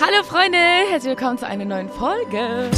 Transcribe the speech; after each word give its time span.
Hallo 0.00 0.22
Freunde, 0.22 0.58
herzlich 0.88 1.16
willkommen 1.16 1.38
zu 1.38 1.46
einer 1.46 1.64
neuen 1.64 1.88
Folge. 1.88 2.70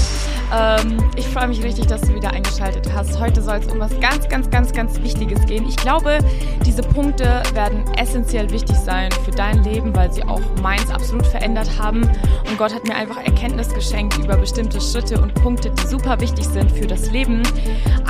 Ähm, 0.55 1.10
ich 1.17 1.28
freue 1.28 1.48
mich 1.48 1.62
richtig, 1.62 1.86
dass 1.86 2.00
du 2.00 2.15
wieder 2.15 2.31
eingeschaltet 2.31 2.90
hast. 2.94 3.20
Heute 3.20 3.43
soll 3.43 3.56
es 3.56 3.66
um 3.66 3.78
was 3.78 3.93
ganz, 4.00 4.27
ganz, 4.30 4.48
ganz, 4.50 4.73
ganz 4.73 4.99
Wichtiges 5.03 5.45
gehen. 5.45 5.69
Ich 5.69 5.77
glaube, 5.77 6.17
diese 6.64 6.80
Punkte 6.80 7.43
werden 7.53 7.85
essentiell 7.98 8.51
wichtig 8.51 8.75
sein 8.77 9.12
für 9.22 9.33
dein 9.33 9.62
Leben, 9.64 9.95
weil 9.95 10.11
sie 10.11 10.25
auch 10.25 10.41
meins 10.62 10.91
absolut 10.91 11.27
verändert 11.27 11.79
haben. 11.79 12.04
Und 12.48 12.56
Gott 12.56 12.75
hat 12.75 12.85
mir 12.85 12.95
einfach 12.95 13.23
Erkenntnis 13.23 13.69
geschenkt 13.69 14.17
über 14.17 14.39
bestimmte 14.39 14.81
Schritte 14.81 15.21
und 15.21 15.35
Punkte, 15.35 15.71
die 15.71 15.87
super 15.89 16.18
wichtig 16.21 16.46
sind 16.46 16.73
für 16.73 16.87
das 16.87 17.11
Leben 17.11 17.43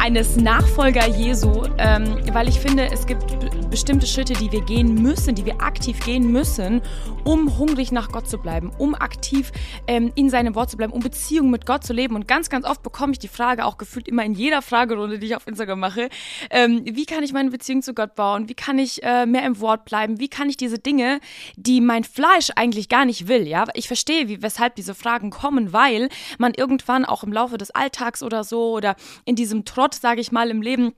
eines 0.00 0.36
Nachfolger 0.36 1.08
Jesu, 1.08 1.64
ähm, 1.78 2.16
weil 2.32 2.48
ich 2.48 2.60
finde, 2.60 2.88
es 2.92 3.06
gibt 3.06 3.24
bestimmte 3.70 4.06
Schritte, 4.08 4.32
die 4.32 4.50
wir 4.50 4.62
gehen 4.62 5.00
müssen, 5.00 5.36
die 5.36 5.46
wir 5.46 5.62
aktiv 5.62 6.00
gehen 6.00 6.32
müssen, 6.32 6.82
um 7.24 7.56
hungrig 7.56 7.92
nach 7.92 8.10
Gott 8.10 8.28
zu 8.28 8.36
bleiben, 8.38 8.72
um 8.78 8.96
aktiv 8.96 9.52
ähm, 9.86 10.10
in 10.16 10.28
seinem 10.28 10.56
Wort 10.56 10.70
zu 10.70 10.76
bleiben, 10.76 10.92
um 10.92 11.00
Beziehungen 11.00 11.50
mit 11.50 11.66
Gott 11.66 11.84
zu 11.84 11.92
leben. 11.92 12.16
Und 12.16 12.26
ganz, 12.26 12.50
ganz 12.50 12.66
oft 12.66 12.82
bekomme 12.82 13.12
ich 13.12 13.20
die 13.20 13.28
Frage, 13.28 13.64
auch 13.64 13.78
gefühlt 13.78 14.08
immer 14.08 14.24
in 14.24 14.34
jeder 14.34 14.60
Fragerunde, 14.60 15.20
die 15.20 15.26
ich 15.26 15.36
auf 15.36 15.46
Instagram 15.46 15.78
mache, 15.78 16.08
ähm, 16.50 16.82
wie 16.84 17.06
kann 17.06 17.22
ich 17.22 17.32
meine 17.32 17.50
Beziehung 17.50 17.82
zu 17.82 17.94
Gott 17.94 18.16
bauen? 18.16 18.48
Wie 18.48 18.54
kann 18.54 18.78
ich 18.78 19.02
äh, 19.04 19.24
mehr 19.24 19.46
im 19.46 19.60
Wort 19.60 19.84
bleiben? 19.84 20.18
Wie 20.18 20.28
kann 20.28 20.48
ich 20.48 20.56
diese 20.56 20.80
Dinge, 20.80 21.20
die 21.56 21.80
mein 21.80 22.02
Fleisch 22.02 22.50
eigentlich 22.56 22.88
gar 22.88 23.04
nicht 23.04 23.28
will, 23.28 23.46
ja? 23.46 23.66
Ich 23.74 23.86
verstehe, 23.86 24.28
wie, 24.28 24.42
weshalb 24.42 24.74
diese 24.74 24.96
Fragen 24.96 25.30
kommen, 25.30 25.72
weil 25.72 26.08
man 26.38 26.54
irgendwann 26.54 27.04
auch 27.04 27.22
im 27.22 27.32
Laufe 27.32 27.56
des 27.56 27.70
Alltags 27.70 28.24
oder 28.24 28.42
so 28.42 28.72
oder 28.72 28.96
in 29.24 29.36
diesem 29.36 29.64
Trott, 29.64 29.94
sage 29.94 30.20
ich 30.20 30.32
mal, 30.32 30.50
im 30.50 30.60
Leben 30.60 30.92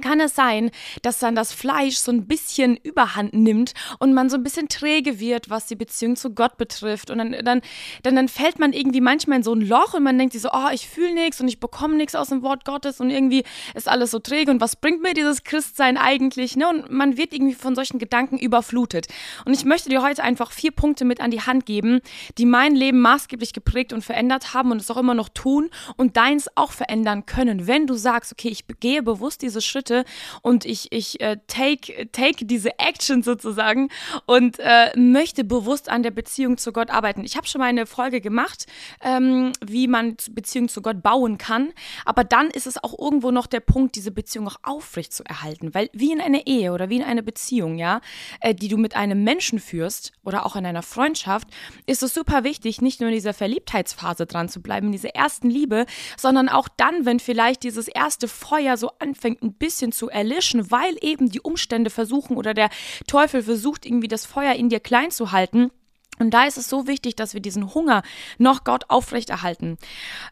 kann 0.00 0.20
es 0.20 0.34
sein, 0.34 0.70
dass 1.02 1.18
dann 1.18 1.34
das 1.34 1.52
Fleisch 1.52 1.96
so 1.96 2.10
ein 2.10 2.26
bisschen 2.26 2.76
überhand 2.76 3.34
nimmt 3.34 3.72
und 3.98 4.14
man 4.14 4.30
so 4.30 4.36
ein 4.36 4.42
bisschen 4.42 4.68
träge 4.68 5.20
wird, 5.20 5.50
was 5.50 5.66
die 5.66 5.76
Beziehung 5.76 6.16
zu 6.16 6.30
Gott 6.34 6.56
betrifft. 6.56 7.10
Und 7.10 7.18
dann, 7.18 7.32
dann, 7.44 7.60
dann, 8.02 8.16
dann 8.16 8.28
fällt 8.28 8.58
man 8.58 8.72
irgendwie 8.72 9.00
manchmal 9.00 9.38
in 9.38 9.42
so 9.42 9.54
ein 9.54 9.60
Loch 9.60 9.94
und 9.94 10.02
man 10.02 10.18
denkt 10.18 10.32
sich 10.32 10.42
so, 10.42 10.50
oh, 10.52 10.68
ich 10.72 10.88
fühle 10.88 11.14
nichts 11.14 11.40
und 11.40 11.48
ich 11.48 11.60
bekomme 11.60 11.96
nichts 11.96 12.14
aus 12.14 12.28
dem 12.28 12.42
Wort 12.42 12.64
Gottes 12.64 13.00
und 13.00 13.10
irgendwie 13.10 13.44
ist 13.74 13.88
alles 13.88 14.10
so 14.10 14.18
träge 14.18 14.50
und 14.50 14.60
was 14.60 14.76
bringt 14.76 15.02
mir 15.02 15.14
dieses 15.14 15.44
Christsein 15.44 15.96
eigentlich? 15.96 16.56
Ne? 16.56 16.68
Und 16.68 16.90
man 16.90 17.16
wird 17.16 17.32
irgendwie 17.32 17.54
von 17.54 17.74
solchen 17.74 17.98
Gedanken 17.98 18.38
überflutet. 18.38 19.06
Und 19.44 19.52
ich 19.52 19.64
möchte 19.64 19.88
dir 19.88 20.02
heute 20.02 20.22
einfach 20.22 20.52
vier 20.52 20.70
Punkte 20.70 21.04
mit 21.04 21.20
an 21.20 21.30
die 21.30 21.40
Hand 21.40 21.66
geben, 21.66 22.00
die 22.38 22.46
mein 22.46 22.74
Leben 22.74 23.00
maßgeblich 23.00 23.52
geprägt 23.52 23.92
und 23.92 24.02
verändert 24.02 24.54
haben 24.54 24.70
und 24.70 24.80
es 24.80 24.90
auch 24.90 24.96
immer 24.96 25.14
noch 25.14 25.28
tun 25.28 25.70
und 25.96 26.16
deins 26.16 26.48
auch 26.54 26.72
verändern 26.72 27.26
können, 27.26 27.66
wenn 27.66 27.86
du 27.86 27.94
sagst, 27.94 28.32
okay, 28.32 28.48
ich 28.48 28.64
gehe 28.80 29.02
bewusst 29.02 29.42
diese 29.42 29.60
Schritte 29.60 29.81
Schritte 29.82 30.04
und 30.42 30.64
ich, 30.64 30.92
ich 30.92 31.20
äh, 31.20 31.38
take, 31.46 32.08
take 32.12 32.44
diese 32.44 32.78
Action 32.78 33.22
sozusagen 33.22 33.88
und 34.26 34.58
äh, 34.58 34.96
möchte 34.96 35.44
bewusst 35.44 35.88
an 35.88 36.02
der 36.02 36.10
Beziehung 36.10 36.56
zu 36.56 36.72
Gott 36.72 36.90
arbeiten. 36.90 37.24
Ich 37.24 37.36
habe 37.36 37.46
schon 37.46 37.60
mal 37.60 37.66
eine 37.66 37.86
Folge 37.86 38.20
gemacht, 38.20 38.66
ähm, 39.02 39.52
wie 39.64 39.88
man 39.88 40.16
Beziehung 40.30 40.68
zu 40.68 40.82
Gott 40.82 41.02
bauen 41.02 41.38
kann, 41.38 41.72
aber 42.04 42.24
dann 42.24 42.50
ist 42.50 42.66
es 42.66 42.82
auch 42.82 42.96
irgendwo 42.98 43.30
noch 43.30 43.46
der 43.46 43.60
Punkt, 43.60 43.96
diese 43.96 44.12
Beziehung 44.12 44.48
auch 44.48 44.58
aufrecht 44.62 45.12
zu 45.12 45.24
erhalten, 45.24 45.74
weil 45.74 45.90
wie 45.92 46.12
in 46.12 46.20
einer 46.20 46.46
Ehe 46.46 46.72
oder 46.72 46.88
wie 46.88 46.96
in 46.96 47.02
einer 47.02 47.22
Beziehung, 47.22 47.78
ja, 47.78 48.00
äh, 48.40 48.54
die 48.54 48.68
du 48.68 48.76
mit 48.76 48.94
einem 48.94 49.24
Menschen 49.24 49.58
führst 49.58 50.12
oder 50.24 50.46
auch 50.46 50.56
in 50.56 50.64
einer 50.64 50.82
Freundschaft, 50.82 51.48
ist 51.86 52.02
es 52.02 52.14
super 52.14 52.44
wichtig, 52.44 52.80
nicht 52.80 53.00
nur 53.00 53.08
in 53.08 53.14
dieser 53.14 53.34
Verliebtheitsphase 53.34 54.26
dran 54.26 54.48
zu 54.48 54.62
bleiben, 54.62 54.86
in 54.86 54.92
dieser 54.92 55.14
ersten 55.14 55.50
Liebe, 55.50 55.86
sondern 56.16 56.48
auch 56.48 56.68
dann, 56.76 57.04
wenn 57.04 57.18
vielleicht 57.18 57.64
dieses 57.64 57.88
erste 57.88 58.28
Feuer 58.28 58.76
so 58.76 58.90
anfängt, 58.98 59.42
ein 59.42 59.54
bisschen 59.54 59.71
bisschen 59.72 59.92
zu 59.92 60.10
erlischen, 60.10 60.70
weil 60.70 60.96
eben 61.00 61.30
die 61.30 61.40
Umstände 61.40 61.90
versuchen 61.90 62.36
oder 62.36 62.54
der 62.54 62.68
Teufel 63.06 63.42
versucht, 63.42 63.86
irgendwie 63.86 64.08
das 64.08 64.26
Feuer 64.26 64.54
in 64.54 64.68
dir 64.68 64.80
klein 64.80 65.10
zu 65.10 65.32
halten. 65.32 65.70
Und 66.18 66.30
da 66.30 66.44
ist 66.44 66.58
es 66.58 66.68
so 66.68 66.86
wichtig, 66.86 67.16
dass 67.16 67.34
wir 67.34 67.40
diesen 67.40 67.74
Hunger 67.74 68.02
noch 68.38 68.64
Gott 68.64 68.84
aufrechterhalten. 68.88 69.78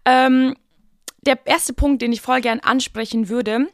Ähm, 0.05 0.55
der 1.23 1.39
erste 1.47 1.73
Punkt, 1.73 2.03
den 2.03 2.13
ich 2.13 2.21
voll 2.21 2.41
gern 2.43 2.61
ansprechen 2.61 3.29
würde, 3.29 3.67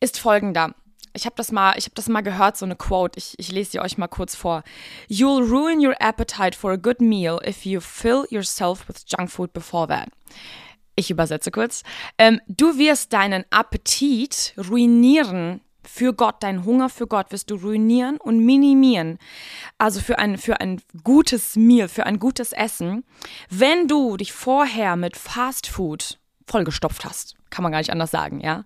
ist 0.00 0.18
folgender. 0.18 0.74
Ich 1.12 1.26
habe 1.26 1.36
das 1.36 1.52
mal, 1.52 1.74
habe 1.74 1.94
das 1.94 2.08
mal 2.08 2.22
gehört, 2.22 2.56
so 2.56 2.64
eine 2.64 2.74
Quote. 2.74 3.18
Ich, 3.18 3.34
ich 3.38 3.52
lese 3.52 3.72
sie 3.72 3.80
euch 3.80 3.98
mal 3.98 4.08
kurz 4.08 4.34
vor. 4.34 4.64
You'll 5.08 5.48
ruin 5.48 5.78
your 5.78 5.94
appetite 6.00 6.58
for 6.58 6.72
a 6.72 6.76
good 6.76 7.00
meal 7.00 7.38
if 7.46 7.64
you 7.64 7.80
fill 7.80 8.26
yourself 8.30 8.88
with 8.88 9.04
junk 9.06 9.30
food 9.30 9.52
before 9.52 9.86
that. 9.86 10.08
Ich 10.96 11.10
übersetze 11.10 11.50
kurz. 11.50 11.82
Ähm, 12.18 12.40
du 12.46 12.78
wirst 12.78 13.12
deinen 13.12 13.44
Appetit 13.50 14.54
ruinieren 14.70 15.60
für 15.86 16.14
Gott, 16.14 16.42
deinen 16.42 16.64
Hunger 16.64 16.88
für 16.88 17.06
Gott 17.06 17.30
wirst 17.30 17.50
du 17.50 17.56
ruinieren 17.56 18.16
und 18.16 18.38
minimieren. 18.44 19.18
Also 19.78 20.00
für 20.00 20.18
ein, 20.18 20.38
für 20.38 20.60
ein 20.60 20.80
gutes 21.02 21.56
Meal, 21.56 21.88
für 21.88 22.06
ein 22.06 22.18
gutes 22.18 22.52
Essen, 22.52 23.04
wenn 23.50 23.86
du 23.86 24.16
dich 24.16 24.32
vorher 24.32 24.96
mit 24.96 25.16
Fast 25.16 25.66
Food 25.66 26.18
vollgestopft 26.46 27.04
hast. 27.04 27.34
Kann 27.50 27.62
man 27.62 27.72
gar 27.72 27.78
nicht 27.78 27.92
anders 27.92 28.10
sagen, 28.10 28.40
ja. 28.40 28.64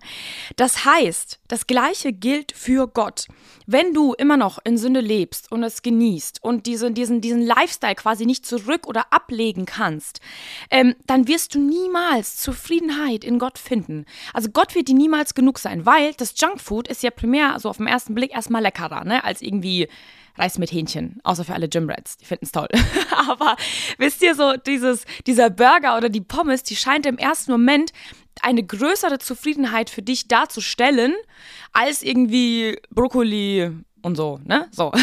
Das 0.56 0.84
heißt, 0.84 1.40
das 1.46 1.66
Gleiche 1.66 2.12
gilt 2.12 2.52
für 2.52 2.88
Gott. 2.88 3.26
Wenn 3.66 3.92
du 3.92 4.14
immer 4.14 4.38
noch 4.38 4.58
in 4.64 4.78
Sünde 4.78 5.00
lebst 5.00 5.52
und 5.52 5.62
es 5.62 5.82
genießt 5.82 6.42
und 6.42 6.64
diese, 6.66 6.90
diesen, 6.90 7.20
diesen 7.20 7.42
Lifestyle 7.42 7.94
quasi 7.94 8.24
nicht 8.24 8.46
zurück 8.46 8.86
oder 8.86 9.12
ablegen 9.12 9.66
kannst, 9.66 10.20
ähm, 10.70 10.94
dann 11.06 11.28
wirst 11.28 11.54
du 11.54 11.60
niemals 11.60 12.38
Zufriedenheit 12.38 13.24
in 13.24 13.38
Gott 13.38 13.58
finden. 13.58 14.06
Also 14.32 14.48
Gott 14.50 14.74
wird 14.74 14.88
dir 14.88 14.94
niemals 14.94 15.34
genug 15.34 15.58
sein, 15.58 15.84
weil 15.84 16.14
das 16.14 16.34
Junkfood 16.40 16.88
ist 16.88 17.02
ja 17.02 17.10
primär, 17.10 17.58
so 17.60 17.68
auf 17.68 17.76
den 17.76 17.86
ersten 17.86 18.14
Blick, 18.14 18.32
erstmal 18.32 18.62
leckerer, 18.62 19.04
ne, 19.04 19.22
als 19.22 19.42
irgendwie 19.42 19.88
Reis 20.38 20.58
mit 20.58 20.72
Hähnchen, 20.72 21.20
außer 21.24 21.44
für 21.44 21.54
alle 21.54 21.68
Gymrats, 21.68 22.16
die 22.16 22.24
finden 22.24 22.44
es 22.44 22.52
toll. 22.52 22.68
Aber 23.28 23.56
wisst 23.98 24.22
ihr 24.22 24.34
so, 24.34 24.54
dieses, 24.54 25.04
dieser 25.26 25.50
Burger 25.50 25.96
oder 25.96 26.08
die 26.08 26.20
Pommes, 26.20 26.62
die 26.62 26.76
scheint 26.76 27.06
im 27.06 27.18
ersten 27.18 27.52
Moment 27.52 27.92
eine 28.42 28.62
größere 28.62 29.18
Zufriedenheit 29.18 29.90
für 29.90 30.02
dich 30.02 30.28
darzustellen, 30.28 31.14
als 31.72 32.02
irgendwie 32.02 32.78
Brokkoli 32.90 33.70
und 34.02 34.16
so, 34.16 34.40
ne? 34.44 34.68
So. 34.70 34.92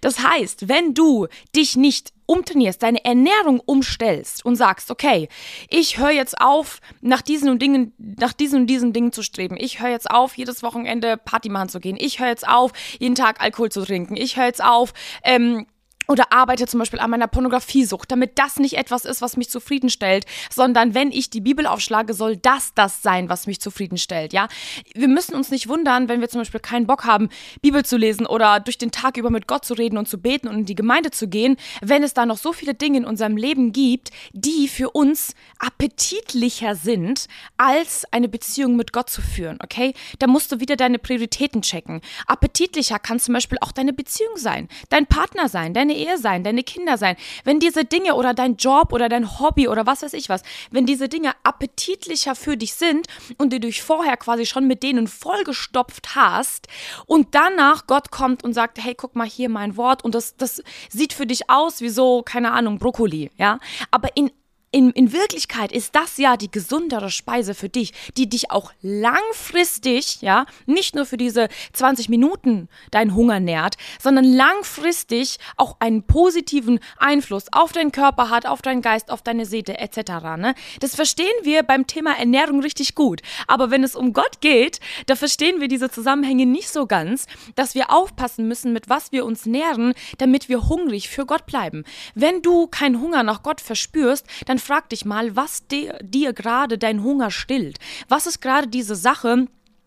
Das 0.00 0.22
heißt, 0.22 0.68
wenn 0.68 0.94
du 0.94 1.26
dich 1.54 1.76
nicht 1.76 2.12
umtrainierst, 2.26 2.82
deine 2.82 3.04
Ernährung 3.04 3.60
umstellst 3.64 4.44
und 4.44 4.56
sagst, 4.56 4.90
okay, 4.90 5.28
ich 5.70 5.98
höre 5.98 6.10
jetzt 6.10 6.40
auf, 6.40 6.80
nach 7.00 7.22
diesen 7.22 7.48
und 7.48 7.62
Dingen, 7.62 7.94
nach 7.98 8.34
diesen 8.34 8.60
und 8.60 8.66
diesen 8.66 8.92
Dingen 8.92 9.12
zu 9.12 9.22
streben. 9.22 9.56
Ich 9.58 9.80
höre 9.80 9.90
jetzt 9.90 10.10
auf, 10.10 10.36
jedes 10.36 10.62
Wochenende 10.62 11.16
Party 11.16 11.48
machen 11.48 11.70
zu 11.70 11.80
gehen. 11.80 11.96
Ich 11.98 12.20
höre 12.20 12.28
jetzt 12.28 12.46
auf, 12.46 12.72
jeden 12.98 13.14
Tag 13.14 13.40
Alkohol 13.40 13.70
zu 13.70 13.82
trinken. 13.82 14.14
Ich 14.14 14.36
höre 14.36 14.44
jetzt 14.44 14.62
auf, 14.62 14.92
ähm, 15.24 15.66
oder 16.08 16.32
arbeite 16.32 16.66
zum 16.66 16.80
Beispiel 16.80 17.00
an 17.00 17.10
meiner 17.10 17.28
Pornografiesucht, 17.28 18.10
damit 18.10 18.38
das 18.38 18.56
nicht 18.56 18.78
etwas 18.78 19.04
ist, 19.04 19.20
was 19.20 19.36
mich 19.36 19.50
zufriedenstellt, 19.50 20.24
sondern 20.50 20.94
wenn 20.94 21.12
ich 21.12 21.28
die 21.28 21.42
Bibel 21.42 21.66
aufschlage, 21.66 22.14
soll 22.14 22.36
das 22.38 22.72
das 22.74 23.02
sein, 23.02 23.28
was 23.28 23.46
mich 23.46 23.60
zufriedenstellt, 23.60 24.32
ja. 24.32 24.48
Wir 24.94 25.08
müssen 25.08 25.34
uns 25.34 25.50
nicht 25.50 25.68
wundern, 25.68 26.08
wenn 26.08 26.20
wir 26.20 26.28
zum 26.28 26.40
Beispiel 26.40 26.60
keinen 26.60 26.86
Bock 26.86 27.04
haben, 27.04 27.28
Bibel 27.60 27.84
zu 27.84 27.98
lesen 27.98 28.26
oder 28.26 28.58
durch 28.60 28.78
den 28.78 28.90
Tag 28.90 29.18
über 29.18 29.30
mit 29.30 29.46
Gott 29.46 29.66
zu 29.66 29.74
reden 29.74 29.98
und 29.98 30.08
zu 30.08 30.18
beten 30.18 30.48
und 30.48 30.60
in 30.60 30.64
die 30.64 30.74
Gemeinde 30.74 31.10
zu 31.10 31.28
gehen, 31.28 31.56
wenn 31.82 32.02
es 32.02 32.14
da 32.14 32.24
noch 32.24 32.38
so 32.38 32.52
viele 32.52 32.74
Dinge 32.74 32.98
in 32.98 33.04
unserem 33.04 33.36
Leben 33.36 33.72
gibt, 33.72 34.10
die 34.32 34.68
für 34.68 34.90
uns 34.90 35.34
appetitlicher 35.58 36.74
sind, 36.74 37.26
als 37.58 38.06
eine 38.12 38.28
Beziehung 38.28 38.76
mit 38.76 38.92
Gott 38.92 39.10
zu 39.10 39.20
führen, 39.20 39.58
okay? 39.62 39.92
Da 40.18 40.26
musst 40.26 40.50
du 40.52 40.60
wieder 40.60 40.76
deine 40.76 40.98
Prioritäten 40.98 41.60
checken. 41.60 42.00
Appetitlicher 42.26 42.98
kann 42.98 43.20
zum 43.20 43.34
Beispiel 43.34 43.58
auch 43.60 43.72
deine 43.72 43.92
Beziehung 43.92 44.36
sein, 44.36 44.68
dein 44.88 45.06
Partner 45.06 45.48
sein, 45.48 45.74
deine 45.74 45.97
Ehe 45.98 46.18
sein, 46.18 46.44
deine 46.44 46.62
Kinder 46.62 46.96
sein, 46.96 47.16
wenn 47.44 47.60
diese 47.60 47.84
Dinge 47.84 48.14
oder 48.14 48.34
dein 48.34 48.56
Job 48.56 48.92
oder 48.92 49.08
dein 49.08 49.38
Hobby 49.38 49.68
oder 49.68 49.86
was 49.86 50.02
weiß 50.02 50.12
ich 50.14 50.28
was, 50.28 50.42
wenn 50.70 50.86
diese 50.86 51.08
Dinge 51.08 51.32
appetitlicher 51.42 52.34
für 52.34 52.56
dich 52.56 52.74
sind 52.74 53.06
und 53.36 53.52
du 53.52 53.60
dich 53.60 53.82
vorher 53.82 54.16
quasi 54.16 54.46
schon 54.46 54.66
mit 54.66 54.82
denen 54.82 55.06
vollgestopft 55.06 56.14
hast 56.14 56.68
und 57.06 57.34
danach 57.34 57.86
Gott 57.86 58.10
kommt 58.10 58.44
und 58.44 58.52
sagt, 58.52 58.82
hey, 58.82 58.94
guck 58.94 59.16
mal 59.16 59.26
hier 59.26 59.48
mein 59.48 59.76
Wort 59.76 60.04
und 60.04 60.14
das, 60.14 60.36
das 60.36 60.62
sieht 60.88 61.12
für 61.12 61.26
dich 61.26 61.50
aus 61.50 61.80
wie 61.80 61.88
so, 61.88 62.22
keine 62.22 62.52
Ahnung, 62.52 62.78
Brokkoli, 62.78 63.30
ja, 63.36 63.58
aber 63.90 64.16
in 64.16 64.30
in, 64.70 64.90
in 64.90 65.12
Wirklichkeit 65.12 65.72
ist 65.72 65.94
das 65.94 66.18
ja 66.18 66.36
die 66.36 66.50
gesundere 66.50 67.10
Speise 67.10 67.54
für 67.54 67.68
dich, 67.68 67.92
die 68.16 68.28
dich 68.28 68.50
auch 68.50 68.72
langfristig, 68.82 70.20
ja, 70.20 70.44
nicht 70.66 70.94
nur 70.94 71.06
für 71.06 71.16
diese 71.16 71.48
20 71.72 72.08
Minuten 72.10 72.68
deinen 72.90 73.14
Hunger 73.14 73.40
nährt, 73.40 73.76
sondern 73.98 74.24
langfristig 74.24 75.38
auch 75.56 75.76
einen 75.80 76.02
positiven 76.02 76.80
Einfluss 76.98 77.46
auf 77.52 77.72
deinen 77.72 77.92
Körper 77.92 78.28
hat, 78.28 78.44
auf 78.44 78.60
deinen 78.60 78.82
Geist, 78.82 79.10
auf 79.10 79.22
deine 79.22 79.46
Seele 79.46 79.78
etc. 79.78 80.10
Ne? 80.36 80.54
Das 80.80 80.94
verstehen 80.94 81.26
wir 81.42 81.62
beim 81.62 81.86
Thema 81.86 82.18
Ernährung 82.18 82.60
richtig 82.60 82.94
gut. 82.94 83.22
Aber 83.46 83.70
wenn 83.70 83.82
es 83.82 83.96
um 83.96 84.12
Gott 84.12 84.40
geht, 84.40 84.80
da 85.06 85.16
verstehen 85.16 85.60
wir 85.60 85.68
diese 85.68 85.90
Zusammenhänge 85.90 86.44
nicht 86.44 86.68
so 86.68 86.86
ganz, 86.86 87.26
dass 87.54 87.74
wir 87.74 87.90
aufpassen 87.90 88.46
müssen, 88.46 88.72
mit 88.72 88.88
was 88.88 89.12
wir 89.12 89.24
uns 89.24 89.46
nähren, 89.46 89.94
damit 90.18 90.48
wir 90.50 90.68
hungrig 90.68 91.08
für 91.08 91.24
Gott 91.24 91.46
bleiben. 91.46 91.84
Wenn 92.14 92.42
du 92.42 92.66
keinen 92.66 93.00
Hunger 93.00 93.22
nach 93.22 93.42
Gott 93.42 93.60
verspürst, 93.60 94.26
dann 94.46 94.57
dann 94.58 94.64
frag 94.64 94.88
dich 94.88 95.04
mal, 95.04 95.36
was 95.36 95.66
dir, 95.68 95.98
dir 96.02 96.32
gerade 96.32 96.78
dein 96.78 97.04
Hunger 97.04 97.30
stillt. 97.30 97.78
Was 98.08 98.26
ist 98.26 98.40
gerade 98.40 98.66
diese 98.66 98.96
Sache, 98.96 99.46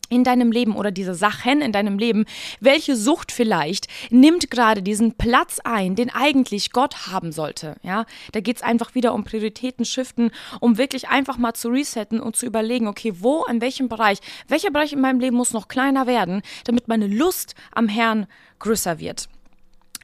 in 0.10 0.26
deinem 0.26 0.52
Leben 0.52 0.76
oder 0.76 0.92
diese 0.92 1.16
Sachen 1.16 1.62
in 1.62 1.72
deinem 1.72 1.98
Leben, 1.98 2.26
welche 2.60 2.98
Sucht 2.98 3.32
vielleicht 3.32 3.88
nimmt 4.10 4.52
gerade 4.52 4.84
diesen 4.84 5.14
Platz 5.14 5.60
ein, 5.64 5.96
den 5.96 6.10
eigentlich 6.10 6.74
Gott 6.74 7.08
haben 7.08 7.32
sollte. 7.32 7.78
Ja, 7.82 8.06
da 8.34 8.42
geht 8.42 8.58
es 8.58 8.62
einfach 8.62 8.94
wieder 8.94 9.14
um 9.14 9.24
Prioritäten 9.24 9.86
shiften, 9.86 10.32
um 10.60 10.78
wirklich 10.78 11.08
einfach 11.08 11.38
mal 11.38 11.54
zu 11.54 11.70
resetten 11.70 12.20
und 12.20 12.36
zu 12.36 12.46
überlegen, 12.46 12.90
okay, 12.90 13.14
wo, 13.20 13.46
in 13.46 13.62
welchem 13.62 13.88
Bereich, 13.88 14.18
welcher 14.50 14.72
Bereich 14.72 14.92
in 14.92 15.00
meinem 15.00 15.22
Leben 15.22 15.38
muss 15.38 15.54
noch 15.54 15.70
kleiner 15.70 16.08
werden, 16.08 16.42
damit 16.66 16.90
meine 16.90 17.08
Lust 17.08 17.56
am 17.72 17.88
Herrn 17.88 18.28
größer 18.60 19.00
wird. 19.00 19.30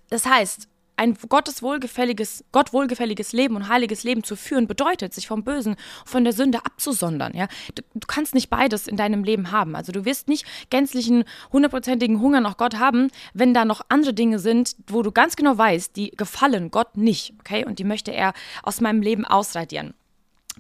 Das 0.10 0.26
heißt, 0.26 0.70
ein 0.98 1.18
Gottes 1.30 1.62
wohlgefälliges, 1.62 2.44
Gott 2.52 2.74
wohlgefälliges 2.74 3.32
Leben 3.32 3.56
und 3.56 3.70
heiliges 3.70 4.04
Leben 4.04 4.24
zu 4.24 4.36
führen, 4.36 4.68
bedeutet, 4.68 5.14
sich 5.14 5.28
vom 5.28 5.44
Bösen, 5.44 5.76
von 6.06 6.24
der 6.24 6.34
Sünde 6.34 6.60
abzusondern. 6.66 7.34
Ja? 7.36 7.48
Du, 7.76 7.84
du 7.94 8.08
kannst 8.08 8.34
nicht 8.34 8.50
beides 8.50 8.88
in 8.88 8.98
deinem 8.98 9.24
Leben 9.24 9.52
haben. 9.52 9.76
Also 9.76 9.92
du 9.92 10.06
wirst 10.06 10.28
nicht 10.28 10.46
gänzlichen, 10.70 11.24
hundertprozentigen 11.54 12.20
Hunger 12.20 12.42
nach 12.42 12.58
Gott 12.58 12.80
haben, 12.80 13.10
wenn 13.34 13.54
da 13.54 13.64
noch 13.64 13.82
andere 13.90 14.14
Dinge 14.14 14.40
sind, 14.40 14.76
wo 14.88 15.04
du 15.04 15.12
ganz 15.12 15.36
genau 15.36 15.58
weißt, 15.58 15.96
die 15.96 16.12
gefallen 16.12 16.72
Gott 16.72 16.98
nicht. 16.98 17.34
Okay? 17.40 17.66
Und 17.66 17.80
die 17.80 17.84
möchte 17.84 18.12
er 18.12 18.34
aus 18.64 18.82
meinem 18.82 19.02
Leben 19.02 19.26
ausradieren. 19.26 19.94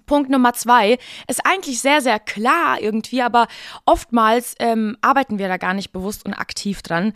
Punkt 0.05 0.29
Nummer 0.29 0.53
zwei 0.53 0.97
ist 1.27 1.45
eigentlich 1.45 1.79
sehr, 1.81 2.01
sehr 2.01 2.19
klar 2.19 2.79
irgendwie, 2.81 3.21
aber 3.21 3.47
oftmals 3.85 4.55
ähm, 4.59 4.97
arbeiten 5.01 5.39
wir 5.39 5.47
da 5.47 5.57
gar 5.57 5.73
nicht 5.73 5.91
bewusst 5.91 6.25
und 6.25 6.33
aktiv 6.33 6.81
dran. 6.81 7.13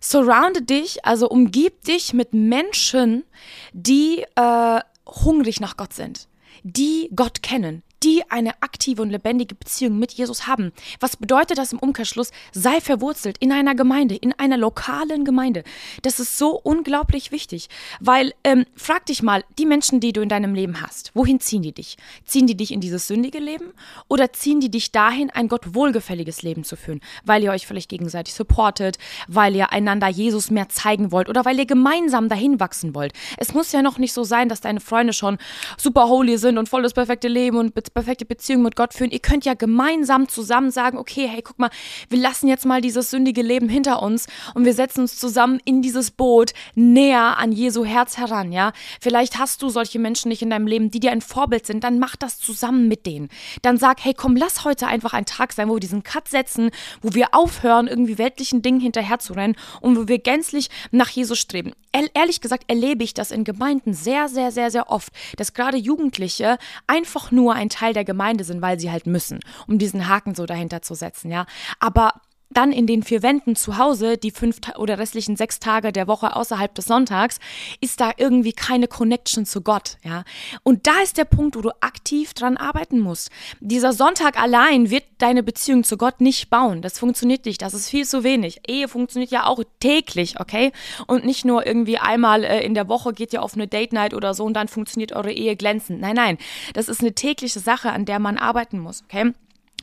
Surrounde 0.00 0.62
dich, 0.62 1.04
also 1.04 1.28
umgib 1.28 1.82
dich 1.84 2.12
mit 2.12 2.32
Menschen, 2.34 3.24
die 3.72 4.24
äh, 4.36 4.80
hungrig 5.06 5.60
nach 5.60 5.76
Gott 5.76 5.92
sind, 5.92 6.28
die 6.62 7.10
Gott 7.14 7.42
kennen, 7.42 7.82
die 8.02 8.22
eine 8.30 8.62
aktive 8.62 9.02
und 9.02 9.10
lebendige 9.10 9.54
Beziehung 9.54 9.98
mit 9.98 10.12
Jesus 10.12 10.46
haben. 10.46 10.72
Was 11.00 11.16
bedeutet 11.16 11.58
das 11.58 11.72
im 11.72 11.78
Umkehrschluss? 11.78 12.30
Sei 12.52 12.80
verwurzelt 12.80 13.36
in 13.38 13.52
einer 13.52 13.74
Gemeinde, 13.74 14.16
in 14.16 14.32
einer 14.38 14.56
lokalen 14.56 15.24
Gemeinde. 15.24 15.62
Das 16.02 16.18
ist 16.18 16.38
so 16.38 16.58
unglaublich 16.58 17.30
wichtig, 17.32 17.68
weil 18.00 18.34
ähm, 18.44 18.64
frag 18.74 19.06
dich 19.06 19.22
mal, 19.22 19.44
die 19.58 19.66
Menschen, 19.66 20.00
die 20.00 20.12
du 20.12 20.20
in 20.20 20.28
deinem 20.28 20.54
Leben 20.54 20.80
hast, 20.80 21.12
wohin 21.14 21.40
ziehen 21.40 21.62
die 21.62 21.72
dich? 21.72 21.96
Ziehen 22.24 22.46
die 22.46 22.56
dich 22.56 22.72
in 22.72 22.80
dieses 22.80 23.06
sündige 23.06 23.38
Leben 23.38 23.72
oder 24.08 24.32
ziehen 24.32 24.60
die 24.60 24.70
dich 24.70 24.92
dahin, 24.92 25.30
ein 25.30 25.48
Gott 25.48 25.74
wohlgefälliges 25.74 26.42
Leben 26.42 26.64
zu 26.64 26.76
führen, 26.76 27.00
weil 27.24 27.42
ihr 27.42 27.50
euch 27.50 27.66
vielleicht 27.66 27.88
gegenseitig 27.88 28.34
supportet, 28.34 28.98
weil 29.28 29.54
ihr 29.54 29.72
einander 29.72 30.08
Jesus 30.08 30.50
mehr 30.50 30.68
zeigen 30.68 31.12
wollt 31.12 31.28
oder 31.28 31.44
weil 31.44 31.58
ihr 31.58 31.66
gemeinsam 31.66 32.28
dahin 32.28 32.60
wachsen 32.60 32.94
wollt. 32.94 33.12
Es 33.36 33.54
muss 33.54 33.72
ja 33.72 33.82
noch 33.82 33.98
nicht 33.98 34.12
so 34.12 34.24
sein, 34.24 34.48
dass 34.48 34.60
deine 34.60 34.80
Freunde 34.80 35.12
schon 35.12 35.38
super 35.76 36.08
holy 36.08 36.38
sind 36.38 36.58
und 36.58 36.68
voll 36.68 36.82
das 36.82 36.94
perfekte 36.94 37.28
Leben 37.28 37.56
und 37.56 37.74
perfekte 37.94 38.24
Beziehung 38.24 38.62
mit 38.62 38.76
Gott 38.76 38.94
führen. 38.94 39.10
Ihr 39.10 39.18
könnt 39.18 39.44
ja 39.44 39.54
gemeinsam 39.54 40.28
zusammen 40.28 40.70
sagen, 40.70 40.98
okay, 40.98 41.28
hey, 41.28 41.42
guck 41.42 41.58
mal, 41.58 41.70
wir 42.08 42.18
lassen 42.18 42.48
jetzt 42.48 42.66
mal 42.66 42.80
dieses 42.80 43.10
sündige 43.10 43.42
Leben 43.42 43.68
hinter 43.68 44.02
uns 44.02 44.26
und 44.54 44.64
wir 44.64 44.74
setzen 44.74 45.00
uns 45.00 45.18
zusammen 45.18 45.60
in 45.64 45.82
dieses 45.82 46.10
Boot 46.10 46.52
näher 46.74 47.38
an 47.38 47.52
Jesu 47.52 47.84
Herz 47.84 48.18
heran, 48.18 48.52
ja? 48.52 48.72
Vielleicht 49.00 49.38
hast 49.38 49.62
du 49.62 49.68
solche 49.68 49.98
Menschen 49.98 50.28
nicht 50.28 50.42
in 50.42 50.50
deinem 50.50 50.66
Leben, 50.66 50.90
die 50.90 51.00
dir 51.00 51.12
ein 51.12 51.20
Vorbild 51.20 51.66
sind, 51.66 51.84
dann 51.84 51.98
mach 51.98 52.16
das 52.16 52.38
zusammen 52.38 52.88
mit 52.88 53.06
denen. 53.06 53.28
Dann 53.62 53.76
sag, 53.76 54.04
hey, 54.04 54.14
komm, 54.14 54.36
lass 54.36 54.64
heute 54.64 54.86
einfach 54.86 55.12
ein 55.12 55.26
Tag 55.26 55.52
sein, 55.52 55.68
wo 55.68 55.74
wir 55.74 55.80
diesen 55.80 56.02
Cut 56.02 56.28
setzen, 56.28 56.70
wo 57.00 57.14
wir 57.14 57.28
aufhören, 57.32 57.88
irgendwie 57.88 58.18
weltlichen 58.18 58.62
Dingen 58.62 58.80
hinterherzurennen 58.80 59.56
und 59.80 59.96
wo 59.96 60.08
wir 60.08 60.18
gänzlich 60.18 60.68
nach 60.90 61.08
Jesus 61.08 61.38
streben. 61.38 61.72
Ehrlich 62.14 62.40
gesagt 62.40 62.64
erlebe 62.68 63.04
ich 63.04 63.14
das 63.14 63.30
in 63.30 63.44
Gemeinden 63.44 63.92
sehr, 63.92 64.28
sehr, 64.28 64.50
sehr, 64.50 64.70
sehr 64.70 64.90
oft, 64.90 65.12
dass 65.36 65.52
gerade 65.52 65.76
Jugendliche 65.76 66.56
einfach 66.86 67.30
nur 67.30 67.54
ein 67.54 67.68
Teil 67.68 67.92
der 67.92 68.04
Gemeinde 68.04 68.44
sind, 68.44 68.62
weil 68.62 68.80
sie 68.80 68.90
halt 68.90 69.06
müssen, 69.06 69.40
um 69.66 69.78
diesen 69.78 70.08
Haken 70.08 70.34
so 70.34 70.46
dahinter 70.46 70.82
zu 70.82 70.94
setzen, 70.94 71.30
ja. 71.30 71.46
Aber 71.80 72.14
dann 72.56 72.72
in 72.72 72.86
den 72.86 73.02
vier 73.02 73.22
Wänden 73.22 73.56
zu 73.56 73.78
Hause, 73.78 74.16
die 74.16 74.30
fünf 74.30 74.58
oder 74.76 74.98
restlichen 74.98 75.36
sechs 75.36 75.58
Tage 75.58 75.92
der 75.92 76.06
Woche 76.06 76.36
außerhalb 76.36 76.74
des 76.74 76.86
Sonntags, 76.86 77.38
ist 77.80 78.00
da 78.00 78.12
irgendwie 78.16 78.52
keine 78.52 78.88
Connection 78.88 79.46
zu 79.46 79.62
Gott, 79.62 79.98
ja. 80.04 80.24
Und 80.62 80.86
da 80.86 81.00
ist 81.02 81.18
der 81.18 81.24
Punkt, 81.24 81.56
wo 81.56 81.60
du 81.60 81.70
aktiv 81.80 82.34
dran 82.34 82.56
arbeiten 82.56 82.98
musst. 83.00 83.30
Dieser 83.60 83.92
Sonntag 83.92 84.40
allein 84.40 84.90
wird 84.90 85.04
deine 85.18 85.42
Beziehung 85.42 85.84
zu 85.84 85.96
Gott 85.96 86.20
nicht 86.20 86.50
bauen. 86.50 86.82
Das 86.82 86.98
funktioniert 86.98 87.46
nicht. 87.46 87.62
Das 87.62 87.74
ist 87.74 87.88
viel 87.88 88.04
zu 88.06 88.24
wenig. 88.24 88.60
Ehe 88.66 88.88
funktioniert 88.88 89.30
ja 89.30 89.46
auch 89.46 89.62
täglich, 89.80 90.40
okay? 90.40 90.72
Und 91.06 91.24
nicht 91.24 91.44
nur 91.44 91.66
irgendwie 91.66 91.98
einmal 91.98 92.44
äh, 92.44 92.64
in 92.64 92.74
der 92.74 92.88
Woche 92.88 93.12
geht 93.12 93.32
ihr 93.32 93.42
auf 93.42 93.54
eine 93.54 93.68
Date 93.68 93.92
Night 93.92 94.14
oder 94.14 94.34
so 94.34 94.44
und 94.44 94.54
dann 94.54 94.68
funktioniert 94.68 95.12
eure 95.12 95.32
Ehe 95.32 95.56
glänzend. 95.56 96.00
Nein, 96.00 96.16
nein. 96.16 96.38
Das 96.74 96.88
ist 96.88 97.00
eine 97.00 97.14
tägliche 97.14 97.60
Sache, 97.60 97.92
an 97.92 98.04
der 98.04 98.18
man 98.18 98.38
arbeiten 98.38 98.78
muss, 98.78 99.02
okay? 99.04 99.32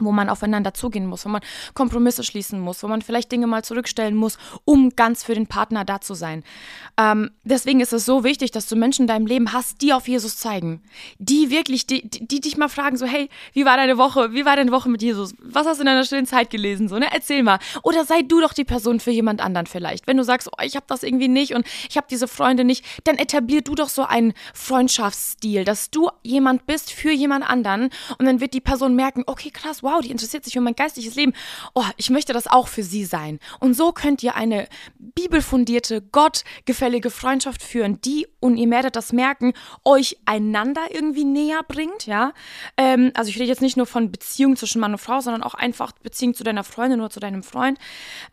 Wo 0.05 0.11
man 0.11 0.29
aufeinander 0.29 0.73
zugehen 0.73 1.05
muss, 1.05 1.25
wo 1.25 1.29
man 1.29 1.41
Kompromisse 1.73 2.23
schließen 2.23 2.59
muss, 2.59 2.83
wo 2.83 2.87
man 2.87 3.01
vielleicht 3.01 3.31
Dinge 3.31 3.47
mal 3.47 3.63
zurückstellen 3.63 4.15
muss, 4.15 4.37
um 4.65 4.91
ganz 4.95 5.23
für 5.23 5.35
den 5.35 5.47
Partner 5.47 5.85
da 5.85 6.01
zu 6.01 6.13
sein. 6.13 6.43
Ähm, 6.97 7.31
deswegen 7.43 7.79
ist 7.79 7.93
es 7.93 8.05
so 8.05 8.23
wichtig, 8.23 8.51
dass 8.51 8.67
du 8.67 8.75
Menschen 8.75 9.03
in 9.03 9.07
deinem 9.07 9.25
Leben 9.25 9.53
hast, 9.53 9.81
die 9.81 9.93
auf 9.93 10.07
Jesus 10.07 10.37
zeigen, 10.37 10.81
die 11.17 11.49
wirklich, 11.49 11.87
die, 11.87 12.07
die, 12.07 12.27
die 12.27 12.39
dich 12.39 12.57
mal 12.57 12.69
fragen, 12.69 12.97
so 12.97 13.05
hey, 13.05 13.29
wie 13.53 13.65
war 13.65 13.77
deine 13.77 13.97
Woche, 13.97 14.33
wie 14.33 14.45
war 14.45 14.55
deine 14.55 14.71
Woche 14.71 14.89
mit 14.89 15.01
Jesus, 15.01 15.33
was 15.41 15.65
hast 15.65 15.77
du 15.77 15.81
in 15.81 15.87
deiner 15.87 16.03
stillen 16.03 16.25
Zeit 16.25 16.49
gelesen, 16.49 16.87
so 16.87 16.97
ne, 16.97 17.07
erzähl 17.11 17.43
mal. 17.43 17.59
Oder 17.83 18.05
sei 18.05 18.21
du 18.21 18.41
doch 18.41 18.53
die 18.53 18.65
Person 18.65 18.99
für 18.99 19.11
jemand 19.11 19.41
anderen 19.41 19.67
vielleicht. 19.67 20.07
Wenn 20.07 20.17
du 20.17 20.23
sagst, 20.23 20.49
oh, 20.51 20.61
ich 20.63 20.75
habe 20.75 20.85
das 20.87 21.03
irgendwie 21.03 21.27
nicht 21.27 21.53
und 21.55 21.65
ich 21.89 21.97
habe 21.97 22.07
diese 22.09 22.27
Freunde 22.27 22.63
nicht, 22.63 22.85
dann 23.03 23.17
etablier 23.17 23.61
du 23.61 23.75
doch 23.75 23.89
so 23.89 24.03
einen 24.03 24.33
Freundschaftsstil, 24.53 25.63
dass 25.63 25.89
du 25.91 26.09
jemand 26.23 26.65
bist 26.65 26.91
für 26.91 27.11
jemand 27.11 27.49
anderen 27.49 27.89
und 28.17 28.25
dann 28.25 28.39
wird 28.41 28.53
die 28.53 28.61
Person 28.61 28.95
merken, 28.95 29.23
okay, 29.25 29.49
krass, 29.51 29.83
wow, 29.83 29.88
wow, 29.89 30.01
die 30.01 30.11
interessiert 30.11 30.43
sich 30.43 30.53
für 30.53 30.61
mein 30.61 30.75
geistliches 30.75 31.15
Leben. 31.15 31.33
Oh, 31.73 31.85
ich 31.97 32.09
möchte 32.09 32.33
das 32.33 32.47
auch 32.47 32.67
für 32.67 32.83
sie 32.83 33.05
sein. 33.05 33.39
Und 33.59 33.73
so 33.73 33.91
könnt 33.91 34.23
ihr 34.23 34.35
eine 34.35 34.67
bibelfundierte, 34.97 36.01
gottgefällige 36.01 37.09
Freundschaft 37.09 37.63
führen, 37.63 37.99
die, 38.01 38.27
und 38.39 38.57
ihr 38.57 38.69
werdet 38.69 38.95
das 38.95 39.13
merken, 39.13 39.53
euch 39.83 40.17
einander 40.25 40.81
irgendwie 40.91 41.25
näher 41.25 41.61
bringt, 41.67 42.05
ja. 42.05 42.33
Ähm, 42.77 43.11
also 43.15 43.29
ich 43.29 43.35
rede 43.37 43.47
jetzt 43.47 43.61
nicht 43.61 43.77
nur 43.77 43.85
von 43.85 44.11
Beziehungen 44.11 44.55
zwischen 44.55 44.79
Mann 44.79 44.91
und 44.91 44.99
Frau, 44.99 45.19
sondern 45.19 45.43
auch 45.43 45.53
einfach 45.55 45.91
Beziehung 45.91 46.33
zu 46.33 46.43
deiner 46.43 46.63
Freundin 46.63 46.99
oder 46.99 47.09
zu 47.09 47.19
deinem 47.19 47.43
Freund. 47.43 47.77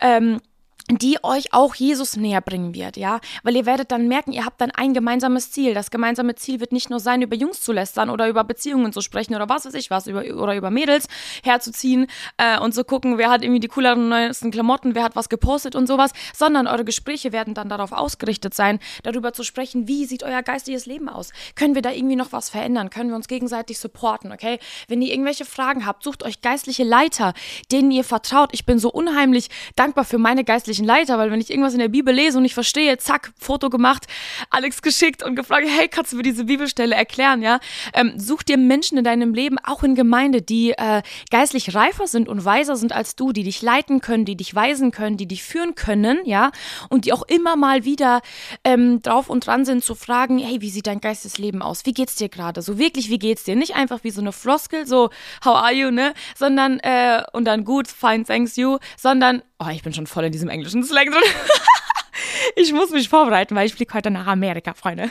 Ähm, 0.00 0.40
die 0.90 1.18
euch 1.22 1.52
auch 1.52 1.74
Jesus 1.74 2.16
näher 2.16 2.40
bringen 2.40 2.74
wird, 2.74 2.96
ja, 2.96 3.20
weil 3.42 3.56
ihr 3.56 3.66
werdet 3.66 3.90
dann 3.90 4.06
merken, 4.06 4.32
ihr 4.32 4.44
habt 4.44 4.60
dann 4.60 4.70
ein 4.70 4.94
gemeinsames 4.94 5.50
Ziel. 5.50 5.74
Das 5.74 5.90
gemeinsame 5.90 6.36
Ziel 6.36 6.60
wird 6.60 6.72
nicht 6.72 6.90
nur 6.90 7.00
sein, 7.00 7.22
über 7.22 7.34
Jungs 7.34 7.60
zu 7.60 7.72
lästern 7.72 8.08
oder 8.08 8.28
über 8.28 8.44
Beziehungen 8.44 8.92
zu 8.92 9.00
sprechen 9.00 9.34
oder 9.34 9.48
was 9.48 9.64
weiß 9.64 9.74
ich 9.74 9.90
was, 9.90 10.06
über, 10.06 10.22
oder 10.36 10.54
über 10.54 10.70
Mädels 10.70 11.08
herzuziehen 11.42 12.06
äh, 12.36 12.58
und 12.60 12.72
zu 12.72 12.84
gucken, 12.84 13.18
wer 13.18 13.30
hat 13.30 13.42
irgendwie 13.42 13.60
die 13.60 13.68
cooleren 13.68 14.08
neuesten 14.08 14.50
Klamotten, 14.50 14.94
wer 14.94 15.02
hat 15.02 15.16
was 15.16 15.28
gepostet 15.28 15.74
und 15.74 15.86
sowas, 15.88 16.12
sondern 16.34 16.66
eure 16.66 16.84
Gespräche 16.84 17.32
werden 17.32 17.54
dann 17.54 17.68
darauf 17.68 17.92
ausgerichtet 17.92 18.54
sein, 18.54 18.78
darüber 19.02 19.32
zu 19.32 19.42
sprechen, 19.42 19.88
wie 19.88 20.04
sieht 20.04 20.22
euer 20.22 20.42
geistiges 20.42 20.86
Leben 20.86 21.08
aus? 21.08 21.32
Können 21.56 21.74
wir 21.74 21.82
da 21.82 21.90
irgendwie 21.90 22.16
noch 22.16 22.32
was 22.32 22.48
verändern? 22.48 22.90
Können 22.90 23.10
wir 23.10 23.16
uns 23.16 23.28
gegenseitig 23.28 23.78
supporten, 23.78 24.30
okay? 24.30 24.60
Wenn 24.86 25.02
ihr 25.02 25.12
irgendwelche 25.12 25.44
Fragen 25.44 25.84
habt, 25.84 26.04
sucht 26.04 26.22
euch 26.22 26.42
geistliche 26.42 26.84
Leiter, 26.84 27.34
denen 27.72 27.90
ihr 27.90 28.04
vertraut. 28.04 28.50
Ich 28.52 28.66
bin 28.66 28.78
so 28.78 28.90
unheimlich 28.92 29.48
dankbar 29.74 30.04
für 30.04 30.18
meine 30.18 30.44
geistliche 30.44 30.75
geistlichen 30.76 30.84
Leiter, 30.84 31.18
weil 31.18 31.30
wenn 31.30 31.40
ich 31.40 31.50
irgendwas 31.50 31.72
in 31.72 31.78
der 31.78 31.88
Bibel 31.88 32.14
lese 32.14 32.38
und 32.38 32.44
ich 32.44 32.54
verstehe, 32.54 32.98
zack, 32.98 33.32
Foto 33.38 33.70
gemacht, 33.70 34.06
Alex 34.50 34.82
geschickt 34.82 35.22
und 35.22 35.36
gefragt, 35.36 35.66
hey, 35.68 35.88
kannst 35.88 36.12
du 36.12 36.16
mir 36.16 36.22
diese 36.22 36.44
Bibelstelle 36.44 36.94
erklären, 36.94 37.42
ja? 37.42 37.60
Ähm, 37.94 38.12
such 38.16 38.42
dir 38.42 38.58
Menschen 38.58 38.98
in 38.98 39.04
deinem 39.04 39.34
Leben, 39.34 39.58
auch 39.64 39.82
in 39.82 39.94
Gemeinde, 39.94 40.42
die 40.42 40.72
äh, 40.72 41.02
geistlich 41.30 41.74
reifer 41.74 42.06
sind 42.06 42.28
und 42.28 42.44
weiser 42.44 42.76
sind 42.76 42.92
als 42.92 43.16
du, 43.16 43.32
die 43.32 43.42
dich 43.42 43.62
leiten 43.62 44.00
können, 44.00 44.24
die 44.24 44.36
dich 44.36 44.54
weisen 44.54 44.90
können, 44.90 45.16
die 45.16 45.26
dich 45.26 45.42
führen 45.42 45.74
können, 45.74 46.18
ja? 46.24 46.50
Und 46.88 47.04
die 47.04 47.12
auch 47.12 47.22
immer 47.22 47.56
mal 47.56 47.84
wieder 47.84 48.20
ähm, 48.64 49.00
drauf 49.02 49.28
und 49.28 49.46
dran 49.46 49.64
sind 49.64 49.84
zu 49.84 49.94
fragen, 49.94 50.38
hey, 50.38 50.60
wie 50.60 50.70
sieht 50.70 50.86
dein 50.86 51.00
Geistesleben 51.00 51.62
aus? 51.62 51.86
Wie 51.86 51.92
geht's 51.92 52.16
dir 52.16 52.28
gerade? 52.28 52.62
So 52.62 52.78
wirklich, 52.78 53.08
wie 53.10 53.18
geht's 53.18 53.44
dir? 53.44 53.56
Nicht 53.56 53.76
einfach 53.76 54.04
wie 54.04 54.10
so 54.10 54.20
eine 54.20 54.32
Floskel, 54.32 54.86
so, 54.86 55.10
how 55.44 55.56
are 55.56 55.72
you, 55.72 55.90
ne? 55.90 56.12
Sondern, 56.36 56.78
äh, 56.80 57.22
und 57.32 57.46
dann 57.46 57.64
gut, 57.64 57.88
fine, 57.88 58.24
thanks 58.24 58.56
you, 58.56 58.78
sondern 58.96 59.42
Oh, 59.58 59.68
ich 59.72 59.82
bin 59.82 59.94
schon 59.94 60.06
voll 60.06 60.24
in 60.24 60.32
diesem 60.32 60.50
englischen 60.66 60.84
Slang 60.84 61.10
drin. 61.10 61.22
ich 62.56 62.72
muss 62.72 62.90
mich 62.90 63.08
vorbereiten, 63.08 63.54
weil 63.54 63.66
ich 63.66 63.74
fliege 63.74 63.94
heute 63.94 64.10
nach 64.10 64.26
Amerika, 64.26 64.74
Freunde. 64.74 65.10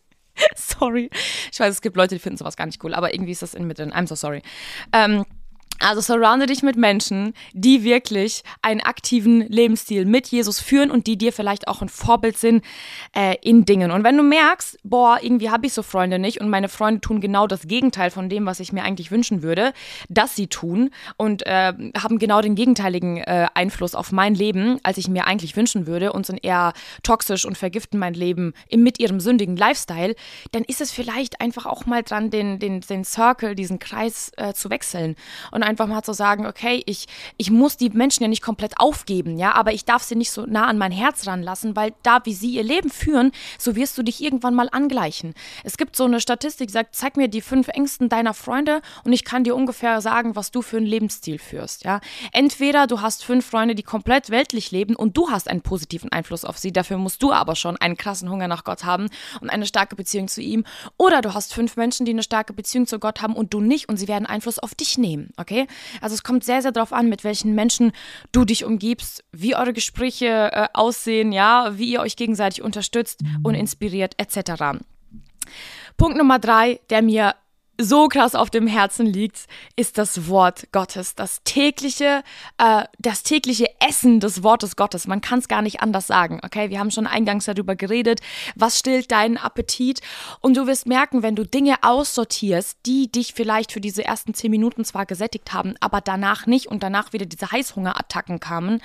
sorry. 0.56 1.10
Ich 1.52 1.58
weiß, 1.58 1.74
es 1.74 1.80
gibt 1.80 1.96
Leute, 1.96 2.14
die 2.16 2.18
finden 2.18 2.36
sowas 2.36 2.56
gar 2.56 2.66
nicht 2.66 2.82
cool, 2.84 2.94
aber 2.94 3.14
irgendwie 3.14 3.32
ist 3.32 3.42
das 3.42 3.54
in 3.54 3.66
mit 3.66 3.78
drin. 3.78 3.92
I'm 3.92 4.06
so 4.06 4.14
sorry. 4.14 4.42
Ähm, 4.92 5.24
also 5.78 6.00
surrounde 6.00 6.46
dich 6.46 6.62
mit 6.62 6.76
Menschen, 6.76 7.34
die 7.52 7.84
wirklich 7.84 8.42
einen 8.62 8.80
aktiven 8.80 9.40
Lebensstil 9.48 10.04
mit 10.04 10.28
Jesus 10.28 10.60
führen 10.60 10.90
und 10.90 11.06
die 11.06 11.16
dir 11.18 11.32
vielleicht 11.32 11.68
auch 11.68 11.82
ein 11.82 11.88
Vorbild 11.88 12.38
sind 12.38 12.64
äh, 13.14 13.36
in 13.42 13.64
Dingen. 13.64 13.90
Und 13.90 14.04
wenn 14.04 14.16
du 14.16 14.22
merkst, 14.22 14.78
boah, 14.82 15.18
irgendwie 15.20 15.50
habe 15.50 15.66
ich 15.66 15.72
so 15.72 15.82
Freunde 15.82 16.18
nicht 16.18 16.40
und 16.40 16.48
meine 16.48 16.68
Freunde 16.68 17.00
tun 17.00 17.20
genau 17.20 17.46
das 17.46 17.66
Gegenteil 17.66 18.10
von 18.10 18.28
dem, 18.28 18.46
was 18.46 18.60
ich 18.60 18.72
mir 18.72 18.84
eigentlich 18.84 19.10
wünschen 19.10 19.42
würde, 19.42 19.72
dass 20.08 20.34
sie 20.34 20.46
tun 20.46 20.90
und 21.16 21.46
äh, 21.46 21.72
haben 21.98 22.18
genau 22.18 22.40
den 22.40 22.54
gegenteiligen 22.54 23.18
äh, 23.18 23.46
Einfluss 23.54 23.94
auf 23.94 24.12
mein 24.12 24.34
Leben, 24.34 24.78
als 24.82 24.98
ich 24.98 25.08
mir 25.08 25.26
eigentlich 25.26 25.56
wünschen 25.56 25.86
würde 25.86 26.12
und 26.12 26.26
sind 26.26 26.44
eher 26.44 26.72
toxisch 27.02 27.44
und 27.44 27.58
vergiften 27.58 27.98
mein 27.98 28.14
Leben 28.14 28.54
mit 28.74 28.98
ihrem 28.98 29.20
sündigen 29.20 29.56
Lifestyle, 29.56 30.14
dann 30.52 30.64
ist 30.64 30.80
es 30.80 30.92
vielleicht 30.92 31.40
einfach 31.40 31.66
auch 31.66 31.86
mal 31.86 32.02
dran, 32.02 32.30
den, 32.30 32.58
den, 32.58 32.80
den 32.80 33.04
Circle, 33.04 33.54
diesen 33.54 33.78
Kreis 33.78 34.32
äh, 34.36 34.52
zu 34.52 34.70
wechseln 34.70 35.16
und 35.50 35.62
einfach 35.66 35.86
mal 35.86 36.02
zu 36.02 36.12
sagen, 36.12 36.46
okay, 36.46 36.82
ich, 36.86 37.06
ich 37.36 37.50
muss 37.50 37.76
die 37.76 37.90
Menschen 37.90 38.22
ja 38.22 38.28
nicht 38.28 38.42
komplett 38.42 38.78
aufgeben, 38.78 39.36
ja, 39.36 39.52
aber 39.52 39.72
ich 39.72 39.84
darf 39.84 40.02
sie 40.02 40.16
nicht 40.16 40.30
so 40.30 40.46
nah 40.46 40.66
an 40.66 40.78
mein 40.78 40.92
Herz 40.92 41.26
ranlassen, 41.26 41.76
weil 41.76 41.92
da, 42.02 42.20
wie 42.24 42.32
sie 42.32 42.50
ihr 42.50 42.62
Leben 42.62 42.88
führen, 42.88 43.32
so 43.58 43.76
wirst 43.76 43.98
du 43.98 44.02
dich 44.02 44.22
irgendwann 44.22 44.54
mal 44.54 44.68
angleichen. 44.70 45.34
Es 45.64 45.76
gibt 45.76 45.96
so 45.96 46.04
eine 46.04 46.20
Statistik, 46.20 46.68
die 46.68 46.72
sagt, 46.72 46.94
zeig 46.94 47.16
mir 47.16 47.28
die 47.28 47.40
fünf 47.40 47.68
Ängsten 47.68 48.08
deiner 48.08 48.34
Freunde 48.34 48.80
und 49.04 49.12
ich 49.12 49.24
kann 49.24 49.44
dir 49.44 49.56
ungefähr 49.56 50.00
sagen, 50.00 50.36
was 50.36 50.50
du 50.50 50.62
für 50.62 50.76
einen 50.76 50.86
Lebensstil 50.86 51.38
führst, 51.38 51.84
ja. 51.84 52.00
Entweder 52.32 52.86
du 52.86 53.00
hast 53.00 53.24
fünf 53.24 53.46
Freunde, 53.46 53.74
die 53.74 53.82
komplett 53.82 54.30
weltlich 54.30 54.70
leben 54.70 54.96
und 54.96 55.16
du 55.16 55.30
hast 55.30 55.48
einen 55.48 55.62
positiven 55.62 56.12
Einfluss 56.12 56.44
auf 56.44 56.58
sie, 56.58 56.72
dafür 56.72 56.98
musst 56.98 57.22
du 57.22 57.32
aber 57.32 57.56
schon 57.56 57.76
einen 57.76 57.96
krassen 57.96 58.30
Hunger 58.30 58.48
nach 58.48 58.64
Gott 58.64 58.84
haben 58.84 59.08
und 59.40 59.50
eine 59.50 59.66
starke 59.66 59.96
Beziehung 59.96 60.28
zu 60.28 60.40
ihm. 60.40 60.64
Oder 60.96 61.20
du 61.20 61.34
hast 61.34 61.52
fünf 61.52 61.76
Menschen, 61.76 62.06
die 62.06 62.12
eine 62.12 62.22
starke 62.22 62.52
Beziehung 62.52 62.86
zu 62.86 62.98
Gott 62.98 63.20
haben 63.20 63.34
und 63.34 63.52
du 63.52 63.60
nicht 63.60 63.88
und 63.88 63.96
sie 63.96 64.08
werden 64.08 64.26
Einfluss 64.26 64.58
auf 64.58 64.74
dich 64.74 64.98
nehmen, 64.98 65.30
okay? 65.56 65.66
Also 66.00 66.14
es 66.14 66.22
kommt 66.22 66.44
sehr, 66.44 66.62
sehr 66.62 66.72
darauf 66.72 66.92
an, 66.92 67.08
mit 67.08 67.24
welchen 67.24 67.54
Menschen 67.54 67.92
du 68.32 68.44
dich 68.44 68.64
umgibst, 68.64 69.24
wie 69.32 69.56
eure 69.56 69.72
Gespräche 69.72 70.50
äh, 70.52 70.68
aussehen, 70.72 71.32
ja, 71.32 71.72
wie 71.76 71.92
ihr 71.92 72.00
euch 72.00 72.16
gegenseitig 72.16 72.62
unterstützt 72.62 73.20
und 73.42 73.54
inspiriert, 73.54 74.14
etc. 74.18 74.80
Punkt 75.96 76.18
Nummer 76.18 76.38
drei, 76.38 76.80
der 76.90 77.02
mir 77.02 77.34
so 77.78 78.08
krass 78.08 78.34
auf 78.34 78.50
dem 78.50 78.66
Herzen 78.66 79.06
liegt, 79.06 79.46
ist 79.76 79.98
das 79.98 80.28
Wort 80.28 80.68
Gottes, 80.72 81.14
das 81.14 81.42
tägliche, 81.44 82.22
äh, 82.58 82.84
das 82.98 83.22
tägliche 83.22 83.68
Essen 83.80 84.20
des 84.20 84.42
Wortes 84.42 84.76
Gottes. 84.76 85.06
Man 85.06 85.20
kann 85.20 85.40
es 85.40 85.48
gar 85.48 85.62
nicht 85.62 85.80
anders 85.80 86.06
sagen. 86.06 86.40
Okay, 86.42 86.70
wir 86.70 86.78
haben 86.78 86.90
schon 86.90 87.06
eingangs 87.06 87.44
darüber 87.44 87.76
geredet, 87.76 88.20
was 88.54 88.78
stillt 88.78 89.10
deinen 89.10 89.36
Appetit 89.36 90.00
und 90.40 90.56
du 90.56 90.66
wirst 90.66 90.86
merken, 90.86 91.22
wenn 91.22 91.36
du 91.36 91.44
Dinge 91.44 91.76
aussortierst, 91.82 92.78
die 92.86 93.10
dich 93.10 93.34
vielleicht 93.34 93.72
für 93.72 93.80
diese 93.80 94.04
ersten 94.04 94.32
zehn 94.32 94.50
Minuten 94.50 94.84
zwar 94.84 95.06
gesättigt 95.06 95.52
haben, 95.52 95.74
aber 95.80 96.00
danach 96.00 96.46
nicht 96.46 96.68
und 96.68 96.82
danach 96.82 97.12
wieder 97.12 97.26
diese 97.26 97.52
Heißhungerattacken 97.52 98.40
kamen. 98.40 98.80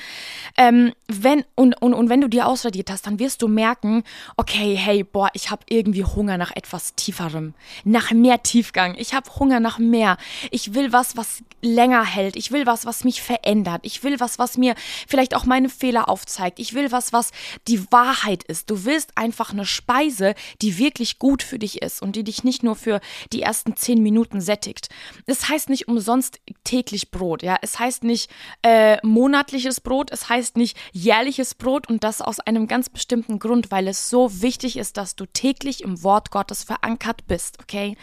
Ähm, 0.58 0.94
wenn 1.08 1.46
und, 1.56 1.82
und 1.82 1.94
und 1.94 2.10
wenn 2.10 2.22
du 2.22 2.28
die 2.28 2.42
aussortiert 2.42 2.92
hast, 2.92 3.08
dann 3.08 3.20
wirst 3.20 3.42
du 3.42 3.48
merken, 3.48 4.04
okay, 4.38 4.76
hey, 4.76 5.04
boah, 5.04 5.30
ich 5.34 5.50
habe 5.50 5.64
irgendwie 5.70 6.04
Hunger 6.04 6.38
nach 6.38 6.52
etwas 6.56 6.96
tieferem, 6.96 7.54
nach 7.84 8.12
mehr 8.12 8.44
Tiefgang 8.44 8.81
Tiefgang. 8.82 8.96
Ich 8.98 9.14
habe 9.14 9.30
Hunger 9.40 9.60
nach 9.60 9.80
mehr. 9.80 10.18
Ich 10.50 10.74
will 10.74 10.92
was, 10.92 11.18
was 11.18 11.44
länger 11.62 12.04
hält. 12.04 12.36
Ich 12.36 12.52
will 12.52 12.66
was, 12.66 12.86
was 12.86 13.04
mich 13.04 13.22
verändert. 13.22 13.82
Ich 13.84 14.04
will 14.04 14.20
was, 14.20 14.40
was 14.40 14.58
mir 14.58 14.76
vielleicht 15.08 15.36
auch 15.36 15.46
meine 15.46 15.70
Fehler 15.70 16.10
aufzeigt. 16.10 16.60
Ich 16.60 16.74
will 16.74 16.92
was, 16.92 17.14
was 17.14 17.32
die 17.68 17.92
Wahrheit 17.92 18.44
ist. 18.44 18.70
Du 18.70 18.86
willst 18.86 19.18
einfach 19.18 19.52
eine 19.52 19.66
Speise, 19.66 20.34
die 20.62 20.78
wirklich 20.78 21.20
gut 21.20 21.44
für 21.44 21.60
dich 21.60 21.82
ist 21.82 22.02
und 22.02 22.16
die 22.16 22.24
dich 22.24 22.44
nicht 22.44 22.64
nur 22.64 22.76
für 22.76 23.00
die 23.32 23.42
ersten 23.42 23.76
zehn 23.76 24.02
Minuten 24.02 24.42
sättigt. 24.42 24.90
Es 25.26 25.50
heißt 25.50 25.70
nicht 25.70 25.88
umsonst 25.88 26.40
täglich 26.64 27.12
Brot. 27.12 27.44
Ja, 27.44 27.58
es 27.62 27.80
heißt 27.80 28.04
nicht 28.04 28.30
äh, 28.64 28.98
monatliches 29.06 29.82
Brot. 29.82 30.12
Es 30.12 30.30
heißt 30.30 30.58
nicht 30.58 30.78
jährliches 30.92 31.56
Brot 31.56 31.88
und 31.88 32.04
das 32.04 32.22
aus 32.22 32.40
einem 32.40 32.68
ganz 32.68 32.90
bestimmten 32.90 33.40
Grund, 33.40 33.72
weil 33.72 33.88
es 33.88 34.10
so 34.10 34.42
wichtig 34.42 34.78
ist, 34.78 34.98
dass 34.98 35.16
du 35.16 35.26
täglich 35.26 35.84
im 35.84 36.04
Wort 36.04 36.32
Gottes 36.32 36.64
verankert 36.64 37.28
bist. 37.28 37.60
Okay? 37.62 37.98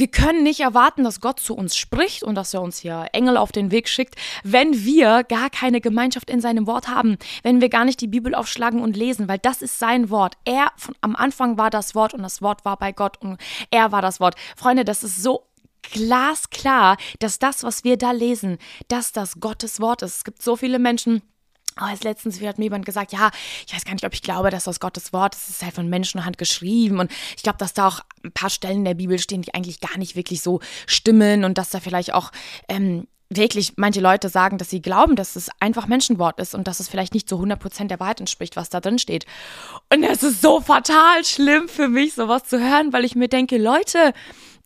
Wir 0.00 0.08
können 0.08 0.42
nicht 0.42 0.60
erwarten, 0.60 1.04
dass 1.04 1.20
Gott 1.20 1.40
zu 1.40 1.54
uns 1.54 1.76
spricht 1.76 2.22
und 2.22 2.34
dass 2.34 2.54
er 2.54 2.62
uns 2.62 2.78
hier 2.78 3.08
Engel 3.12 3.36
auf 3.36 3.52
den 3.52 3.70
Weg 3.70 3.86
schickt, 3.86 4.14
wenn 4.42 4.82
wir 4.82 5.24
gar 5.24 5.50
keine 5.50 5.82
Gemeinschaft 5.82 6.30
in 6.30 6.40
seinem 6.40 6.66
Wort 6.66 6.88
haben, 6.88 7.18
wenn 7.42 7.60
wir 7.60 7.68
gar 7.68 7.84
nicht 7.84 8.00
die 8.00 8.06
Bibel 8.06 8.34
aufschlagen 8.34 8.80
und 8.80 8.96
lesen, 8.96 9.28
weil 9.28 9.36
das 9.36 9.60
ist 9.60 9.78
sein 9.78 10.08
Wort. 10.08 10.38
Er 10.46 10.72
von, 10.78 10.94
am 11.02 11.14
Anfang 11.14 11.58
war 11.58 11.68
das 11.68 11.94
Wort 11.94 12.14
und 12.14 12.22
das 12.22 12.40
Wort 12.40 12.64
war 12.64 12.78
bei 12.78 12.92
Gott 12.92 13.18
und 13.20 13.36
er 13.70 13.92
war 13.92 14.00
das 14.00 14.20
Wort. 14.20 14.36
Freunde, 14.56 14.86
das 14.86 15.04
ist 15.04 15.22
so 15.22 15.44
glasklar, 15.82 16.96
dass 17.18 17.38
das, 17.38 17.62
was 17.62 17.84
wir 17.84 17.98
da 17.98 18.12
lesen, 18.12 18.56
dass 18.88 19.12
das 19.12 19.38
Gottes 19.38 19.80
Wort 19.82 20.00
ist. 20.00 20.16
Es 20.16 20.24
gibt 20.24 20.40
so 20.40 20.56
viele 20.56 20.78
Menschen, 20.78 21.20
Oh, 21.80 21.84
als 21.84 22.02
letztens 22.02 22.40
hat 22.40 22.58
mir 22.58 22.64
jemand 22.64 22.84
gesagt, 22.84 23.12
ja, 23.12 23.30
ich 23.66 23.74
weiß 23.74 23.84
gar 23.84 23.92
nicht, 23.92 24.04
ob 24.04 24.12
ich 24.12 24.22
glaube, 24.22 24.50
dass 24.50 24.64
das 24.64 24.80
Gottes 24.80 25.12
Wort 25.12 25.34
ist. 25.34 25.48
Es 25.48 25.56
ist 25.56 25.62
halt 25.62 25.74
von 25.74 25.88
Menschenhand 25.88 26.38
geschrieben. 26.38 26.98
Und 26.98 27.10
ich 27.36 27.42
glaube, 27.42 27.58
dass 27.58 27.74
da 27.74 27.88
auch 27.88 28.00
ein 28.24 28.32
paar 28.32 28.50
Stellen 28.50 28.78
in 28.78 28.84
der 28.84 28.94
Bibel 28.94 29.18
stehen, 29.18 29.42
die 29.42 29.54
eigentlich 29.54 29.80
gar 29.80 29.96
nicht 29.98 30.16
wirklich 30.16 30.42
so 30.42 30.60
stimmen 30.86 31.44
und 31.44 31.58
dass 31.58 31.70
da 31.70 31.80
vielleicht 31.80 32.12
auch 32.12 32.30
ähm, 32.68 33.06
wirklich 33.30 33.74
manche 33.76 34.00
Leute 34.00 34.28
sagen, 34.28 34.58
dass 34.58 34.70
sie 34.70 34.82
glauben, 34.82 35.14
dass 35.14 35.36
es 35.36 35.50
einfach 35.60 35.86
Menschenwort 35.86 36.40
ist 36.40 36.54
und 36.54 36.66
dass 36.66 36.80
es 36.80 36.88
vielleicht 36.88 37.14
nicht 37.14 37.28
zu 37.28 37.36
100% 37.36 37.86
der 37.86 38.00
Wahrheit 38.00 38.20
entspricht, 38.20 38.56
was 38.56 38.70
da 38.70 38.80
drin 38.80 38.98
steht. 38.98 39.24
Und 39.88 40.02
es 40.02 40.24
ist 40.24 40.42
so 40.42 40.60
fatal 40.60 41.24
schlimm 41.24 41.68
für 41.68 41.88
mich, 41.88 42.14
sowas 42.14 42.44
zu 42.44 42.58
hören, 42.58 42.92
weil 42.92 43.04
ich 43.04 43.14
mir 43.14 43.28
denke, 43.28 43.56
Leute, 43.56 44.12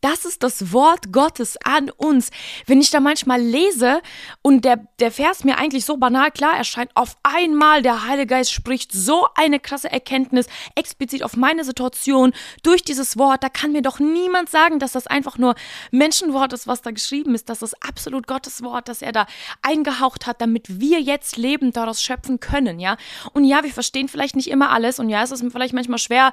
das 0.05 0.23
ist 0.23 0.43
das 0.43 0.71
Wort 0.71 1.11
Gottes 1.11 1.57
an 1.63 1.89
uns. 1.89 2.29
Wenn 2.67 2.79
ich 2.79 2.91
da 2.91 2.99
manchmal 2.99 3.41
lese 3.41 4.03
und 4.43 4.63
der, 4.63 4.87
der 4.99 5.11
Vers 5.11 5.43
mir 5.43 5.57
eigentlich 5.57 5.83
so 5.83 5.97
banal 5.97 6.29
klar 6.29 6.55
erscheint, 6.55 6.91
auf 6.93 7.17
einmal 7.23 7.81
der 7.81 8.05
Heilige 8.05 8.27
Geist 8.27 8.51
spricht 8.53 8.91
so 8.91 9.27
eine 9.33 9.59
krasse 9.59 9.91
Erkenntnis 9.91 10.45
explizit 10.75 11.23
auf 11.23 11.35
meine 11.35 11.63
Situation 11.63 12.33
durch 12.61 12.83
dieses 12.83 13.17
Wort, 13.17 13.41
da 13.41 13.49
kann 13.49 13.71
mir 13.71 13.81
doch 13.81 13.99
niemand 13.99 14.47
sagen, 14.47 14.77
dass 14.77 14.91
das 14.91 15.07
einfach 15.07 15.39
nur 15.39 15.55
Menschenwort 15.89 16.53
ist, 16.53 16.67
was 16.67 16.83
da 16.83 16.91
geschrieben 16.91 17.33
ist, 17.33 17.49
das 17.49 17.63
absolut 17.81 18.27
Gottes 18.27 18.61
Wort, 18.61 18.87
das 18.89 19.01
er 19.01 19.11
da 19.11 19.25
eingehaucht 19.63 20.27
hat, 20.27 20.39
damit 20.39 20.79
wir 20.79 21.01
jetzt 21.01 21.35
leben, 21.35 21.71
daraus 21.71 22.03
schöpfen 22.03 22.39
können, 22.39 22.79
ja. 22.79 22.97
Und 23.33 23.43
ja, 23.43 23.63
wir 23.63 23.73
verstehen 23.73 24.07
vielleicht 24.07 24.35
nicht 24.35 24.51
immer 24.51 24.69
alles 24.69 24.99
und 24.99 25.09
ja, 25.09 25.23
es 25.23 25.31
ist 25.31 25.43
vielleicht 25.51 25.73
manchmal 25.73 25.97
schwer 25.97 26.31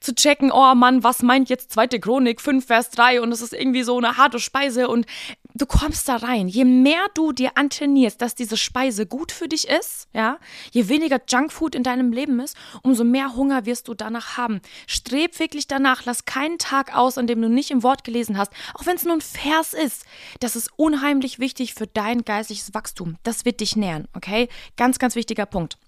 zu 0.00 0.14
checken, 0.14 0.52
oh 0.52 0.74
Mann, 0.74 1.02
was 1.02 1.22
meint 1.22 1.48
jetzt 1.48 1.72
zweite 1.72 1.98
Chronik 1.98 2.42
5 2.42 2.66
Vers 2.66 2.90
3 2.90 3.13
und 3.20 3.32
es 3.32 3.42
ist 3.42 3.52
irgendwie 3.52 3.82
so 3.82 3.96
eine 3.96 4.16
harte 4.16 4.38
Speise 4.38 4.88
und 4.88 5.06
du 5.54 5.66
kommst 5.66 6.08
da 6.08 6.16
rein. 6.16 6.48
Je 6.48 6.64
mehr 6.64 7.06
du 7.14 7.32
dir 7.32 7.52
antrainierst, 7.56 8.20
dass 8.20 8.34
diese 8.34 8.56
Speise 8.56 9.06
gut 9.06 9.32
für 9.32 9.48
dich 9.48 9.68
ist, 9.68 10.08
ja, 10.12 10.38
je 10.72 10.88
weniger 10.88 11.20
Junkfood 11.28 11.74
in 11.74 11.82
deinem 11.82 12.12
Leben 12.12 12.40
ist, 12.40 12.56
umso 12.82 13.04
mehr 13.04 13.36
Hunger 13.36 13.66
wirst 13.66 13.88
du 13.88 13.94
danach 13.94 14.36
haben. 14.36 14.60
Streb 14.86 15.38
wirklich 15.38 15.66
danach, 15.66 16.04
lass 16.04 16.24
keinen 16.24 16.58
Tag 16.58 16.96
aus, 16.96 17.18
an 17.18 17.26
dem 17.26 17.40
du 17.40 17.48
nicht 17.48 17.70
im 17.70 17.82
Wort 17.82 18.04
gelesen 18.04 18.36
hast, 18.36 18.52
auch 18.74 18.86
wenn 18.86 18.96
es 18.96 19.04
nur 19.04 19.14
ein 19.14 19.20
Vers 19.20 19.74
ist. 19.74 20.04
Das 20.40 20.56
ist 20.56 20.70
unheimlich 20.76 21.38
wichtig 21.38 21.74
für 21.74 21.86
dein 21.86 22.24
geistliches 22.24 22.74
Wachstum. 22.74 23.16
Das 23.22 23.44
wird 23.44 23.60
dich 23.60 23.76
nähern, 23.76 24.08
okay? 24.14 24.48
Ganz, 24.76 24.98
ganz 24.98 25.14
wichtiger 25.14 25.46
Punkt. 25.46 25.78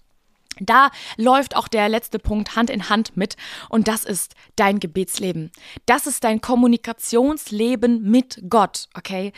Da 0.59 0.89
läuft 1.17 1.55
auch 1.55 1.67
der 1.67 1.89
letzte 1.89 2.19
Punkt 2.19 2.55
Hand 2.55 2.69
in 2.69 2.89
Hand 2.89 3.15
mit 3.15 3.35
und 3.69 3.87
das 3.87 4.03
ist 4.03 4.35
dein 4.55 4.79
Gebetsleben. 4.79 5.51
Das 5.85 6.07
ist 6.07 6.23
dein 6.23 6.41
Kommunikationsleben 6.41 8.03
mit 8.03 8.41
Gott, 8.49 8.87
okay? 8.95 9.33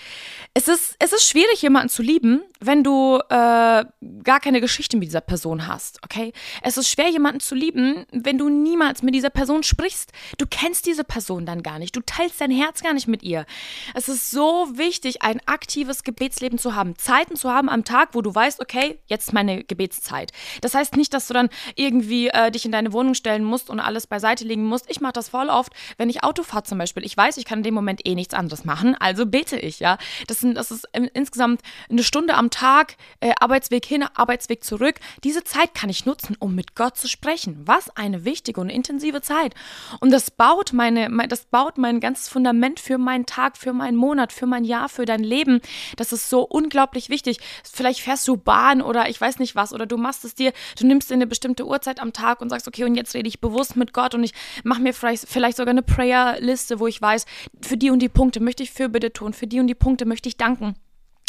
Es 0.54 0.68
ist, 0.68 0.96
es 1.00 1.14
ist 1.14 1.28
schwierig, 1.28 1.62
jemanden 1.62 1.90
zu 1.90 2.02
lieben, 2.02 2.42
wenn 2.60 2.84
du 2.84 3.20
äh, 3.30 3.86
gar 4.24 4.40
keine 4.42 4.62
Geschichte 4.62 4.98
mit 4.98 5.08
dieser 5.08 5.22
Person 5.22 5.68
hast, 5.68 6.00
okay? 6.04 6.34
Es 6.62 6.78
ist 6.78 6.90
schwer, 6.90 7.10
jemanden 7.10 7.40
zu 7.40 7.56
lieben, 7.56 8.06
wenn 8.12 8.38
du 8.38 8.50
niemals 8.50 9.04
mit 9.04 9.16
dieser 9.16 9.30
Person 9.30 9.64
sprichst. 9.64 10.12
Du 10.38 10.46
kennst 10.50 10.86
diese 10.86 11.04
Person 11.04 11.46
dann 11.46 11.64
gar 11.64 11.80
nicht. 11.80 11.96
Du 11.96 12.02
teilst 12.02 12.42
dein 12.42 12.52
Herz 12.52 12.82
gar 12.82 12.94
nicht 12.94 13.08
mit 13.08 13.24
ihr. 13.24 13.46
Es 13.94 14.10
ist 14.10 14.32
so 14.32 14.68
wichtig, 14.74 15.22
ein 15.22 15.42
aktives 15.46 16.04
Gebetsleben 16.04 16.60
zu 16.60 16.76
haben. 16.76 16.98
Zeiten 16.98 17.36
zu 17.36 17.50
haben 17.50 17.70
am 17.70 17.84
Tag, 17.84 18.10
wo 18.14 18.22
du 18.22 18.34
weißt, 18.34 18.60
okay, 18.60 19.00
jetzt 19.08 19.30
ist 19.30 19.34
meine 19.34 19.64
Gebetszeit. 19.64 20.32
Das 20.62 20.76
heißt 20.76 20.96
nicht, 20.98 21.09
dass 21.14 21.28
du 21.28 21.34
dann 21.34 21.50
irgendwie 21.76 22.30
äh, 22.30 22.52
dich 22.52 22.66
in 22.66 22.72
deine 22.72 22.94
Wohnung 22.94 23.14
stellen 23.14 23.44
musst 23.44 23.70
und 23.70 23.80
alles 23.80 24.08
beiseite 24.08 24.44
legen 24.44 24.66
musst. 24.66 24.90
Ich 24.90 25.02
mache 25.02 25.14
das 25.14 25.30
voll 25.30 25.50
oft, 25.50 25.74
wenn 25.98 26.10
ich 26.10 26.24
Auto 26.24 26.44
fahre 26.44 26.64
zum 26.64 26.78
Beispiel. 26.78 27.06
Ich 27.06 27.16
weiß, 27.16 27.38
ich 27.38 27.46
kann 27.46 27.60
in 27.60 27.64
dem 27.64 27.74
Moment 27.74 28.06
eh 28.06 28.16
nichts 28.16 28.34
anderes 28.34 28.66
machen, 28.66 28.96
also 29.00 29.26
bete 29.26 29.58
ich, 29.58 29.80
ja. 29.80 29.98
Das, 30.28 30.40
sind, 30.40 30.56
das 30.56 30.72
ist 30.72 30.88
insgesamt 31.14 31.62
eine 31.90 32.04
Stunde 32.04 32.36
am 32.36 32.50
Tag, 32.50 32.96
äh, 33.20 33.34
Arbeitsweg 33.40 33.86
hin, 33.86 34.04
Arbeitsweg 34.14 34.64
zurück. 34.64 34.96
Diese 35.24 35.44
Zeit 35.44 35.74
kann 35.74 35.90
ich 35.90 36.06
nutzen, 36.06 36.36
um 36.40 36.56
mit 36.56 36.76
Gott 36.76 36.98
zu 36.98 37.08
sprechen. 37.08 37.62
Was 37.66 37.96
eine 37.96 38.26
wichtige 38.26 38.62
und 38.62 38.70
intensive 38.70 39.22
Zeit. 39.22 39.54
Und 40.00 40.12
das 40.12 40.32
baut 40.32 40.74
meine, 40.74 41.10
das 41.28 41.46
baut 41.46 41.78
mein 41.78 42.00
ganzes 42.00 42.30
Fundament 42.30 42.80
für 42.80 42.98
meinen 42.98 43.26
Tag, 43.26 43.58
für 43.58 43.74
meinen 43.74 43.98
Monat, 43.98 44.34
für 44.34 44.46
mein 44.46 44.64
Jahr, 44.64 44.90
für 44.90 45.06
dein 45.06 45.24
Leben. 45.24 45.62
Das 45.96 46.12
ist 46.12 46.30
so 46.30 46.42
unglaublich 46.42 47.10
wichtig. 47.10 47.40
Vielleicht 47.64 48.02
fährst 48.02 48.28
du 48.28 48.38
Bahn 48.38 48.82
oder 48.82 49.10
ich 49.10 49.20
weiß 49.20 49.40
nicht 49.40 49.56
was 49.56 49.74
oder 49.74 49.86
du 49.86 49.98
machst 49.98 50.26
es 50.26 50.36
dir, 50.36 50.54
du 50.78 50.86
nimmst 50.86 50.99
eine 51.12 51.28
bestimmte 51.28 51.66
Uhrzeit 51.66 52.00
am 52.00 52.14
Tag 52.14 52.42
und 52.42 52.50
sagst, 52.50 52.68
okay, 52.68 52.84
und 52.84 52.96
jetzt 52.96 53.14
rede 53.14 53.28
ich 53.28 53.42
bewusst 53.42 53.76
mit 53.76 53.94
Gott 53.94 54.16
und 54.16 54.24
ich 54.24 54.34
mache 54.64 54.82
mir 54.82 54.94
vielleicht, 54.94 55.28
vielleicht 55.28 55.58
sogar 55.58 55.72
eine 55.72 55.82
Prayer-Liste, 55.82 56.80
wo 56.80 56.88
ich 56.88 57.02
weiß, 57.02 57.26
für 57.62 57.78
die 57.78 57.90
und 57.90 58.00
die 58.00 58.10
Punkte 58.10 58.40
möchte 58.40 58.64
ich 58.64 58.72
Fürbitte 58.72 59.12
tun, 59.12 59.34
für 59.34 59.48
die 59.48 59.60
und 59.60 59.68
die 59.68 59.76
Punkte 59.76 60.06
möchte 60.06 60.30
ich 60.30 60.38
danken. 60.38 60.76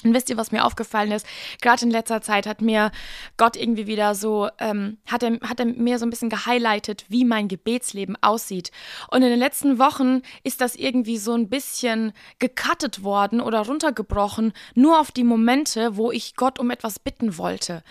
Und 0.05 0.15
wisst 0.15 0.31
ihr, 0.31 0.37
was 0.37 0.51
mir 0.51 0.65
aufgefallen 0.65 1.13
ist? 1.13 1.27
Gerade 1.61 1.85
in 1.85 1.91
letzter 1.91 2.23
Zeit 2.23 2.47
hat 2.47 2.63
mir 2.63 2.91
Gott 3.37 3.57
irgendwie 3.57 3.87
wieder 3.87 4.15
so, 4.15 4.49
ähm, 4.59 4.99
hat, 5.07 5.23
er, 5.23 5.39
hat 5.41 5.61
er 5.61 5.67
mir 5.67 5.99
so 5.99 6.07
ein 6.07 6.11
bisschen 6.11 6.31
gehighlightet, 6.31 7.05
wie 7.09 7.25
mein 7.25 7.49
Gebetsleben 7.49 8.17
aussieht. 8.23 8.71
Und 9.11 9.23
in 9.23 9.29
den 9.29 9.39
letzten 9.39 9.79
Wochen 9.79 10.23
ist 10.43 10.61
das 10.63 10.75
irgendwie 10.75 11.19
so 11.19 11.35
ein 11.35 11.51
bisschen 11.51 12.13
gecuttet 12.39 13.03
worden 13.03 13.41
oder 13.41 13.61
runtergebrochen, 13.61 14.53
nur 14.75 15.01
auf 15.01 15.13
die 15.13 15.25
Momente, 15.25 15.97
wo 15.97 16.11
ich 16.11 16.35
Gott 16.35 16.59
um 16.59 16.71
etwas 16.71 16.99
bitten 16.99 17.37
wollte. 17.37 17.83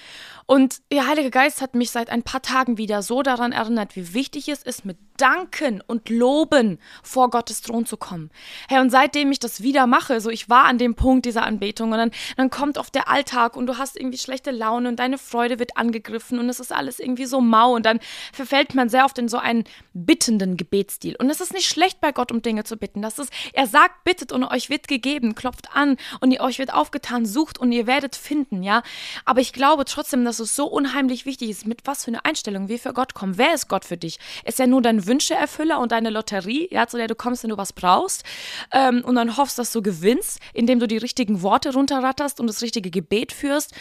Und 0.47 0.81
der 0.91 1.07
Heilige 1.07 1.29
Geist 1.29 1.61
hat 1.61 1.75
mich 1.75 1.91
seit 1.91 2.09
ein 2.09 2.23
paar 2.23 2.41
Tagen 2.41 2.79
wieder 2.79 3.03
so 3.03 3.21
daran 3.21 3.51
erinnert, 3.51 3.95
wie 3.95 4.15
wichtig 4.15 4.49
es 4.49 4.63
ist, 4.63 4.83
mit 4.83 4.97
Danken 5.17 5.83
und 5.85 6.09
Loben 6.09 6.79
vor 7.03 7.29
Gottes 7.29 7.61
Thron 7.61 7.85
zu 7.85 7.97
kommen. 7.97 8.31
Hey, 8.67 8.79
und 8.79 8.89
seitdem 8.89 9.31
ich 9.31 9.37
das 9.37 9.61
wieder 9.61 9.85
mache, 9.85 10.21
so 10.21 10.31
ich 10.31 10.49
war 10.49 10.65
an 10.65 10.79
dem 10.79 10.95
Punkt 10.95 11.25
dieser 11.25 11.43
Anbetung 11.43 11.93
dann, 11.99 12.11
dann 12.37 12.49
kommt 12.49 12.77
oft 12.77 12.95
der 12.95 13.09
Alltag 13.09 13.55
und 13.55 13.67
du 13.67 13.77
hast 13.77 13.97
irgendwie 13.97 14.17
schlechte 14.17 14.51
Laune 14.51 14.89
und 14.89 14.97
deine 14.97 15.17
Freude 15.17 15.59
wird 15.59 15.77
angegriffen 15.77 16.39
und 16.39 16.49
es 16.49 16.59
ist 16.59 16.71
alles 16.71 16.99
irgendwie 16.99 17.25
so 17.25 17.41
mau 17.41 17.75
und 17.75 17.85
dann 17.85 17.99
verfällt 18.33 18.75
man 18.75 18.89
sehr 18.89 19.05
oft 19.05 19.17
in 19.17 19.27
so 19.27 19.37
einen 19.37 19.63
bittenden 19.93 20.57
Gebetsstil. 20.57 21.15
Und 21.17 21.29
es 21.29 21.41
ist 21.41 21.53
nicht 21.53 21.67
schlecht 21.67 22.01
bei 22.01 22.11
Gott, 22.11 22.31
um 22.31 22.41
Dinge 22.41 22.63
zu 22.63 22.77
bitten. 22.77 23.01
Das 23.01 23.19
ist, 23.19 23.31
er 23.53 23.67
sagt, 23.67 24.03
bittet 24.03 24.31
und 24.31 24.43
euch 24.43 24.69
wird 24.69 24.87
gegeben, 24.87 25.35
klopft 25.35 25.75
an 25.75 25.97
und 26.19 26.31
ihr 26.31 26.41
euch 26.41 26.59
wird 26.59 26.73
aufgetan, 26.73 27.25
sucht 27.25 27.57
und 27.57 27.71
ihr 27.71 27.87
werdet 27.87 28.15
finden, 28.15 28.63
ja. 28.63 28.83
Aber 29.25 29.41
ich 29.41 29.53
glaube 29.53 29.85
trotzdem, 29.85 30.25
dass 30.25 30.39
es 30.39 30.55
so 30.55 30.67
unheimlich 30.67 31.25
wichtig 31.25 31.49
ist, 31.49 31.67
mit 31.67 31.81
was 31.85 32.05
für 32.05 32.11
eine 32.11 32.25
Einstellung 32.25 32.67
wir 32.67 32.79
für 32.79 32.93
Gott 32.93 33.13
kommen. 33.13 33.37
Wer 33.37 33.53
ist 33.53 33.67
Gott 33.67 33.85
für 33.85 33.97
dich? 33.97 34.19
Ist 34.45 34.59
er 34.59 34.67
nur 34.67 34.81
dein 34.81 35.05
Wünscheerfüller 35.05 35.79
und 35.79 35.91
deine 35.91 36.09
Lotterie, 36.09 36.67
ja, 36.71 36.87
zu 36.87 36.97
der 36.97 37.07
du 37.07 37.15
kommst, 37.15 37.43
wenn 37.43 37.49
du 37.49 37.57
was 37.57 37.73
brauchst 37.73 38.23
ähm, 38.71 39.03
und 39.03 39.15
dann 39.15 39.37
hoffst, 39.37 39.59
dass 39.59 39.71
du 39.71 39.81
gewinnst, 39.81 40.39
indem 40.53 40.79
du 40.79 40.87
die 40.87 40.97
richtigen 40.97 41.41
Worte 41.41 41.73
runterratterst 41.89 42.39
und 42.39 42.47
das 42.47 42.61
richtige 42.61 42.89
Gebet 42.89 43.31
führst? 43.31 43.73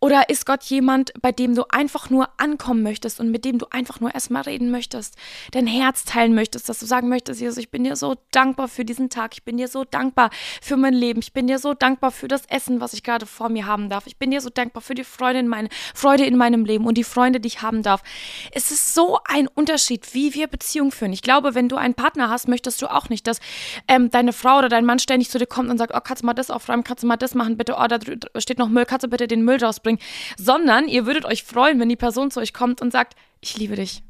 Oder 0.00 0.28
ist 0.28 0.46
Gott 0.46 0.62
jemand, 0.64 1.12
bei 1.20 1.32
dem 1.32 1.56
du 1.56 1.64
einfach 1.70 2.08
nur 2.08 2.28
ankommen 2.36 2.84
möchtest 2.84 3.18
und 3.18 3.32
mit 3.32 3.44
dem 3.44 3.58
du 3.58 3.66
einfach 3.70 3.98
nur 3.98 4.14
erstmal 4.14 4.42
reden 4.42 4.70
möchtest, 4.70 5.16
dein 5.50 5.66
Herz 5.66 6.04
teilen 6.04 6.36
möchtest, 6.36 6.68
dass 6.68 6.78
du 6.78 6.86
sagen 6.86 7.08
möchtest, 7.08 7.40
Jesus, 7.40 7.56
ich 7.56 7.70
bin 7.70 7.82
dir 7.82 7.96
so 7.96 8.14
dankbar 8.30 8.68
für 8.68 8.84
diesen 8.84 9.10
Tag, 9.10 9.32
ich 9.34 9.42
bin 9.42 9.56
dir 9.56 9.66
so 9.66 9.82
dankbar 9.82 10.30
für 10.62 10.76
mein 10.76 10.94
Leben, 10.94 11.18
ich 11.18 11.32
bin 11.32 11.48
dir 11.48 11.58
so 11.58 11.74
dankbar 11.74 12.12
für 12.12 12.28
das 12.28 12.46
Essen, 12.46 12.80
was 12.80 12.92
ich 12.92 13.02
gerade 13.02 13.26
vor 13.26 13.48
mir 13.48 13.66
haben 13.66 13.90
darf, 13.90 14.06
ich 14.06 14.18
bin 14.18 14.30
dir 14.30 14.40
so 14.40 14.50
dankbar 14.50 14.82
für 14.82 14.94
die 14.94 15.02
Freude 15.02 15.40
in, 15.40 15.48
meine, 15.48 15.68
Freude 15.94 16.24
in 16.24 16.36
meinem 16.36 16.64
Leben 16.64 16.86
und 16.86 16.96
die 16.96 17.02
Freunde, 17.02 17.40
die 17.40 17.48
ich 17.48 17.62
haben 17.62 17.82
darf. 17.82 18.04
Es 18.52 18.70
ist 18.70 18.94
so 18.94 19.18
ein 19.24 19.48
Unterschied, 19.48 20.14
wie 20.14 20.32
wir 20.32 20.46
Beziehungen 20.46 20.92
führen. 20.92 21.12
Ich 21.12 21.22
glaube, 21.22 21.56
wenn 21.56 21.68
du 21.68 21.74
einen 21.74 21.94
Partner 21.94 22.30
hast, 22.30 22.46
möchtest 22.46 22.80
du 22.82 22.86
auch 22.86 23.08
nicht, 23.08 23.26
dass 23.26 23.40
ähm, 23.88 24.12
deine 24.12 24.32
Frau 24.32 24.58
oder 24.58 24.68
dein 24.68 24.84
Mann 24.84 25.00
ständig 25.00 25.28
zu 25.28 25.38
dir 25.38 25.46
kommt 25.46 25.70
und 25.70 25.78
sagt, 25.78 25.92
oh, 25.92 26.00
kannst 26.00 26.22
du 26.22 26.26
mal 26.26 26.34
das 26.34 26.50
aufräumen, 26.50 26.84
kannst 26.84 27.02
du 27.02 27.08
mal 27.08 27.16
das 27.16 27.34
machen, 27.34 27.56
bitte, 27.56 27.74
oh, 27.76 27.86
da 27.88 27.98
steht 28.40 28.58
noch 28.58 28.68
Müll, 28.68 28.84
kannst 28.86 29.02
du 29.02 29.08
bitte 29.08 29.26
den 29.26 29.42
Müll 29.42 29.56
rausbringen 29.56 29.87
bringen, 29.88 30.00
sondern 30.36 30.88
ihr 30.88 31.06
würdet 31.06 31.24
euch 31.24 31.44
freuen, 31.44 31.80
wenn 31.80 31.88
die 31.88 31.96
Person 31.96 32.30
zu 32.30 32.40
euch 32.40 32.52
kommt 32.52 32.80
und 32.80 32.92
sagt, 32.92 33.14
ich 33.40 33.56
liebe 33.56 33.76
dich. 33.76 34.02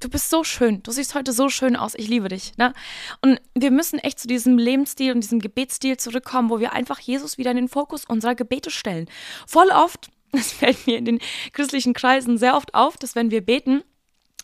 Du 0.00 0.08
bist 0.08 0.28
so 0.28 0.44
schön, 0.44 0.82
du 0.82 0.90
siehst 0.90 1.14
heute 1.14 1.32
so 1.32 1.48
schön 1.48 1.76
aus, 1.76 1.94
ich 1.94 2.08
liebe 2.08 2.28
dich. 2.28 2.52
Ne? 2.58 2.74
Und 3.22 3.40
wir 3.54 3.70
müssen 3.70 3.98
echt 3.98 4.18
zu 4.18 4.28
diesem 4.28 4.58
Lebensstil 4.58 5.12
und 5.12 5.22
diesem 5.22 5.40
Gebetsstil 5.40 5.96
zurückkommen, 5.96 6.50
wo 6.50 6.60
wir 6.60 6.72
einfach 6.72 6.98
Jesus 7.00 7.38
wieder 7.38 7.52
in 7.52 7.56
den 7.56 7.68
Fokus 7.68 8.04
unserer 8.04 8.34
Gebete 8.34 8.70
stellen. 8.70 9.08
Voll 9.46 9.68
oft, 9.68 10.10
das 10.32 10.52
fällt 10.52 10.86
mir 10.86 10.98
in 10.98 11.04
den 11.04 11.20
christlichen 11.52 11.94
Kreisen 11.94 12.38
sehr 12.38 12.56
oft 12.56 12.74
auf, 12.74 12.96
dass 12.96 13.14
wenn 13.14 13.30
wir 13.30 13.40
beten, 13.40 13.82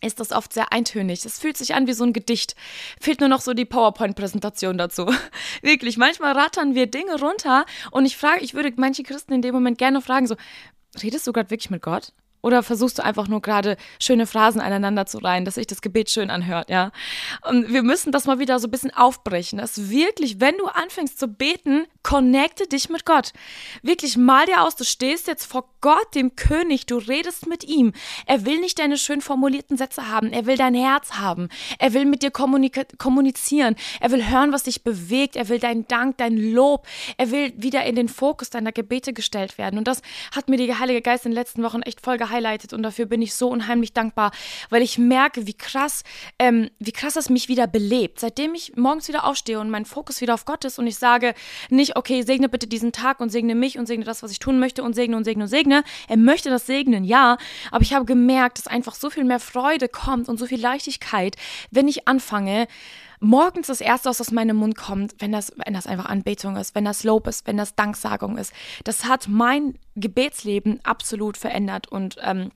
ist 0.02 0.18
das 0.18 0.32
oft 0.32 0.52
sehr 0.52 0.72
eintönig. 0.72 1.24
Es 1.24 1.38
fühlt 1.38 1.56
sich 1.56 1.74
an 1.74 1.86
wie 1.86 1.92
so 1.92 2.04
ein 2.04 2.12
Gedicht. 2.12 2.54
Fehlt 3.00 3.20
nur 3.20 3.28
noch 3.28 3.40
so 3.40 3.52
die 3.52 3.66
PowerPoint-Präsentation 3.66 4.78
dazu. 4.78 5.06
Wirklich, 5.62 5.96
manchmal 5.96 6.32
rattern 6.32 6.74
wir 6.74 6.86
Dinge 6.86 7.20
runter 7.20 7.66
und 7.90 8.06
ich 8.06 8.16
frage, 8.16 8.40
ich 8.40 8.54
würde 8.54 8.72
manche 8.76 9.02
Christen 9.02 9.34
in 9.34 9.42
dem 9.42 9.54
Moment 9.54 9.78
gerne 9.78 10.00
fragen, 10.00 10.26
so, 10.26 10.36
redest 11.02 11.26
du 11.26 11.32
gerade 11.32 11.50
wirklich 11.50 11.70
mit 11.70 11.82
Gott? 11.82 12.12
Oder 12.42 12.62
versuchst 12.62 12.98
du 12.98 13.04
einfach 13.04 13.28
nur 13.28 13.42
gerade 13.42 13.76
schöne 14.00 14.26
Phrasen 14.26 14.60
aneinander 14.60 15.06
zu 15.06 15.18
reihen, 15.18 15.44
dass 15.44 15.54
sich 15.54 15.66
das 15.66 15.82
Gebet 15.82 16.10
schön 16.10 16.30
anhört, 16.30 16.70
ja? 16.70 16.92
Und 17.48 17.72
wir 17.72 17.82
müssen 17.82 18.12
das 18.12 18.26
mal 18.26 18.38
wieder 18.38 18.58
so 18.58 18.68
ein 18.68 18.70
bisschen 18.70 18.94
aufbrechen, 18.94 19.58
dass 19.58 19.90
wirklich, 19.90 20.40
wenn 20.40 20.56
du 20.56 20.66
anfängst 20.66 21.18
zu 21.18 21.28
beten, 21.28 21.86
connecte 22.02 22.66
dich 22.66 22.88
mit 22.88 23.04
Gott. 23.04 23.32
Wirklich, 23.82 24.16
mal 24.16 24.46
dir 24.46 24.62
aus, 24.62 24.76
du 24.76 24.84
stehst 24.84 25.26
jetzt 25.26 25.44
vor 25.44 25.68
Gott, 25.80 26.14
dem 26.14 26.36
König, 26.36 26.86
du 26.86 26.96
redest 26.96 27.46
mit 27.46 27.64
ihm. 27.64 27.92
Er 28.26 28.44
will 28.44 28.60
nicht 28.60 28.78
deine 28.78 28.98
schön 28.98 29.20
formulierten 29.20 29.76
Sätze 29.76 30.08
haben, 30.08 30.32
er 30.32 30.46
will 30.46 30.56
dein 30.56 30.74
Herz 30.74 31.12
haben. 31.12 31.48
Er 31.78 31.94
will 31.94 32.04
mit 32.04 32.22
dir 32.22 32.30
kommunizieren. 32.30 33.76
Er 34.00 34.10
will 34.10 34.28
hören, 34.28 34.52
was 34.52 34.64
dich 34.64 34.82
bewegt. 34.82 35.36
Er 35.36 35.48
will 35.48 35.58
deinen 35.58 35.86
Dank, 35.88 36.18
dein 36.18 36.36
Lob. 36.36 36.86
Er 37.16 37.30
will 37.30 37.52
wieder 37.56 37.84
in 37.84 37.96
den 37.96 38.08
Fokus 38.08 38.50
deiner 38.50 38.72
Gebete 38.72 39.12
gestellt 39.12 39.58
werden. 39.58 39.78
Und 39.78 39.88
das 39.88 40.02
hat 40.34 40.48
mir 40.48 40.56
der 40.56 40.78
Heilige 40.78 41.02
Geist 41.02 41.24
in 41.24 41.32
den 41.32 41.36
letzten 41.36 41.62
Wochen 41.62 41.82
echt 41.82 42.00
voll 42.00 42.16
gehighlightet 42.30 42.72
und 42.72 42.82
dafür 42.82 43.06
bin 43.06 43.22
ich 43.22 43.34
so 43.34 43.48
unheimlich 43.48 43.92
dankbar, 43.92 44.30
weil 44.68 44.82
ich 44.82 44.98
merke, 44.98 45.46
wie 45.46 45.54
krass, 45.54 46.02
ähm, 46.38 46.70
wie 46.78 46.92
krass 46.92 47.16
es 47.16 47.28
mich 47.28 47.48
wieder 47.48 47.66
belebt. 47.66 48.20
Seitdem 48.20 48.54
ich 48.54 48.76
morgens 48.76 49.08
wieder 49.08 49.24
aufstehe 49.24 49.60
und 49.60 49.70
mein 49.70 49.84
Fokus 49.84 50.20
wieder 50.20 50.34
auf 50.34 50.44
Gott 50.44 50.64
ist 50.64 50.78
und 50.78 50.86
ich 50.86 50.96
sage 50.96 51.34
nicht, 51.68 51.96
okay, 51.96 52.22
segne 52.22 52.48
bitte 52.48 52.66
diesen 52.66 52.92
Tag 52.92 53.20
und 53.20 53.30
segne 53.30 53.54
mich 53.54 53.78
und 53.78 53.86
segne 53.86 54.04
das, 54.04 54.22
was 54.22 54.30
ich 54.30 54.38
tun 54.38 54.58
möchte 54.58 54.82
und 54.82 54.94
segne 54.94 55.16
und 55.16 55.24
segne 55.24 55.44
und 55.44 55.48
segne. 55.48 55.82
Er 56.08 56.16
möchte 56.16 56.50
das 56.50 56.66
segnen, 56.66 57.04
ja, 57.04 57.36
aber 57.70 57.82
ich 57.82 57.94
habe 57.94 58.04
gemerkt, 58.04 58.58
dass 58.58 58.66
einfach 58.66 58.94
so 58.94 59.10
viel 59.10 59.24
mehr 59.24 59.40
Freude 59.40 59.88
kommt 59.88 60.28
und 60.28 60.38
so 60.38 60.46
viel 60.46 60.60
Leichtigkeit, 60.60 61.36
wenn 61.70 61.88
ich 61.88 62.06
anfange, 62.08 62.66
morgens 63.20 63.68
das 63.68 63.80
Erste, 63.80 64.08
was 64.08 64.20
aus 64.20 64.30
meinem 64.30 64.56
Mund 64.56 64.76
kommt, 64.76 65.14
wenn 65.18 65.32
das, 65.32 65.52
wenn 65.64 65.74
das 65.74 65.86
einfach 65.86 66.06
Anbetung 66.06 66.56
ist, 66.56 66.74
wenn 66.74 66.84
das 66.84 67.04
Lob 67.04 67.26
ist, 67.26 67.46
wenn 67.46 67.56
das 67.56 67.74
Danksagung 67.74 68.38
ist. 68.38 68.52
Das 68.84 69.04
hat 69.04 69.28
mein 69.28 69.78
Gebetsleben 69.94 70.80
absolut 70.82 71.36
verändert 71.36 71.88
und 71.88 72.16
ähm, 72.22 72.50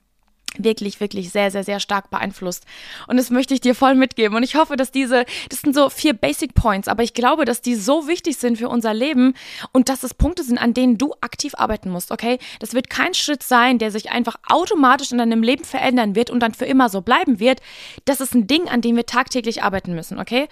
wirklich, 0.59 1.01
wirklich 1.01 1.31
sehr, 1.31 1.51
sehr, 1.51 1.65
sehr 1.65 1.81
stark 1.81 2.11
beeinflusst. 2.11 2.65
Und 3.09 3.17
das 3.17 3.31
möchte 3.31 3.55
ich 3.55 3.61
dir 3.61 3.75
voll 3.75 3.95
mitgeben. 3.95 4.37
Und 4.37 4.43
ich 4.43 4.57
hoffe, 4.57 4.77
dass 4.77 4.91
diese, 4.91 5.25
das 5.49 5.61
sind 5.61 5.75
so 5.75 5.91
vier 5.91 6.15
Basic 6.15 6.55
Points, 6.55 6.89
aber 6.89 7.03
ich 7.03 7.15
glaube, 7.15 7.45
dass 7.45 7.63
die 7.63 7.75
so 7.75 8.07
wichtig 8.07 8.37
sind 8.37 8.59
für 8.59 8.69
unser 8.69 8.95
Leben 8.95 9.35
und 9.73 9.89
dass 9.89 10.03
es 10.03 10.15
Punkte 10.15 10.43
sind, 10.43 10.59
an 10.59 10.75
denen 10.75 10.99
du 10.99 11.15
aktiv 11.21 11.55
arbeiten 11.57 11.91
musst, 11.91 12.11
okay? 12.11 12.39
Das 12.61 12.75
wird 12.75 12.91
kein 12.91 13.15
Schritt 13.15 13.43
sein, 13.43 13.79
der 13.79 13.91
sich 13.91 14.11
einfach 14.11 14.37
automatisch 14.49 15.13
in 15.13 15.19
deinem 15.19 15.43
Leben 15.43 15.65
verändern 15.65 16.15
wird 16.15 16.31
und 16.31 16.41
dann 16.41 16.55
für 16.55 16.67
immer 16.67 16.89
so 16.89 17.01
bleiben 17.01 17.41
wird. 17.41 17.61
Das 18.05 18.21
ist 18.21 18.35
ein 18.35 18.47
Ding, 18.47 18.69
an 18.69 18.81
dem 18.81 18.97
wir 18.97 19.07
tagtäglich 19.07 19.63
arbeiten 19.63 19.95
müssen, 19.95 20.19
okay? 20.19 20.49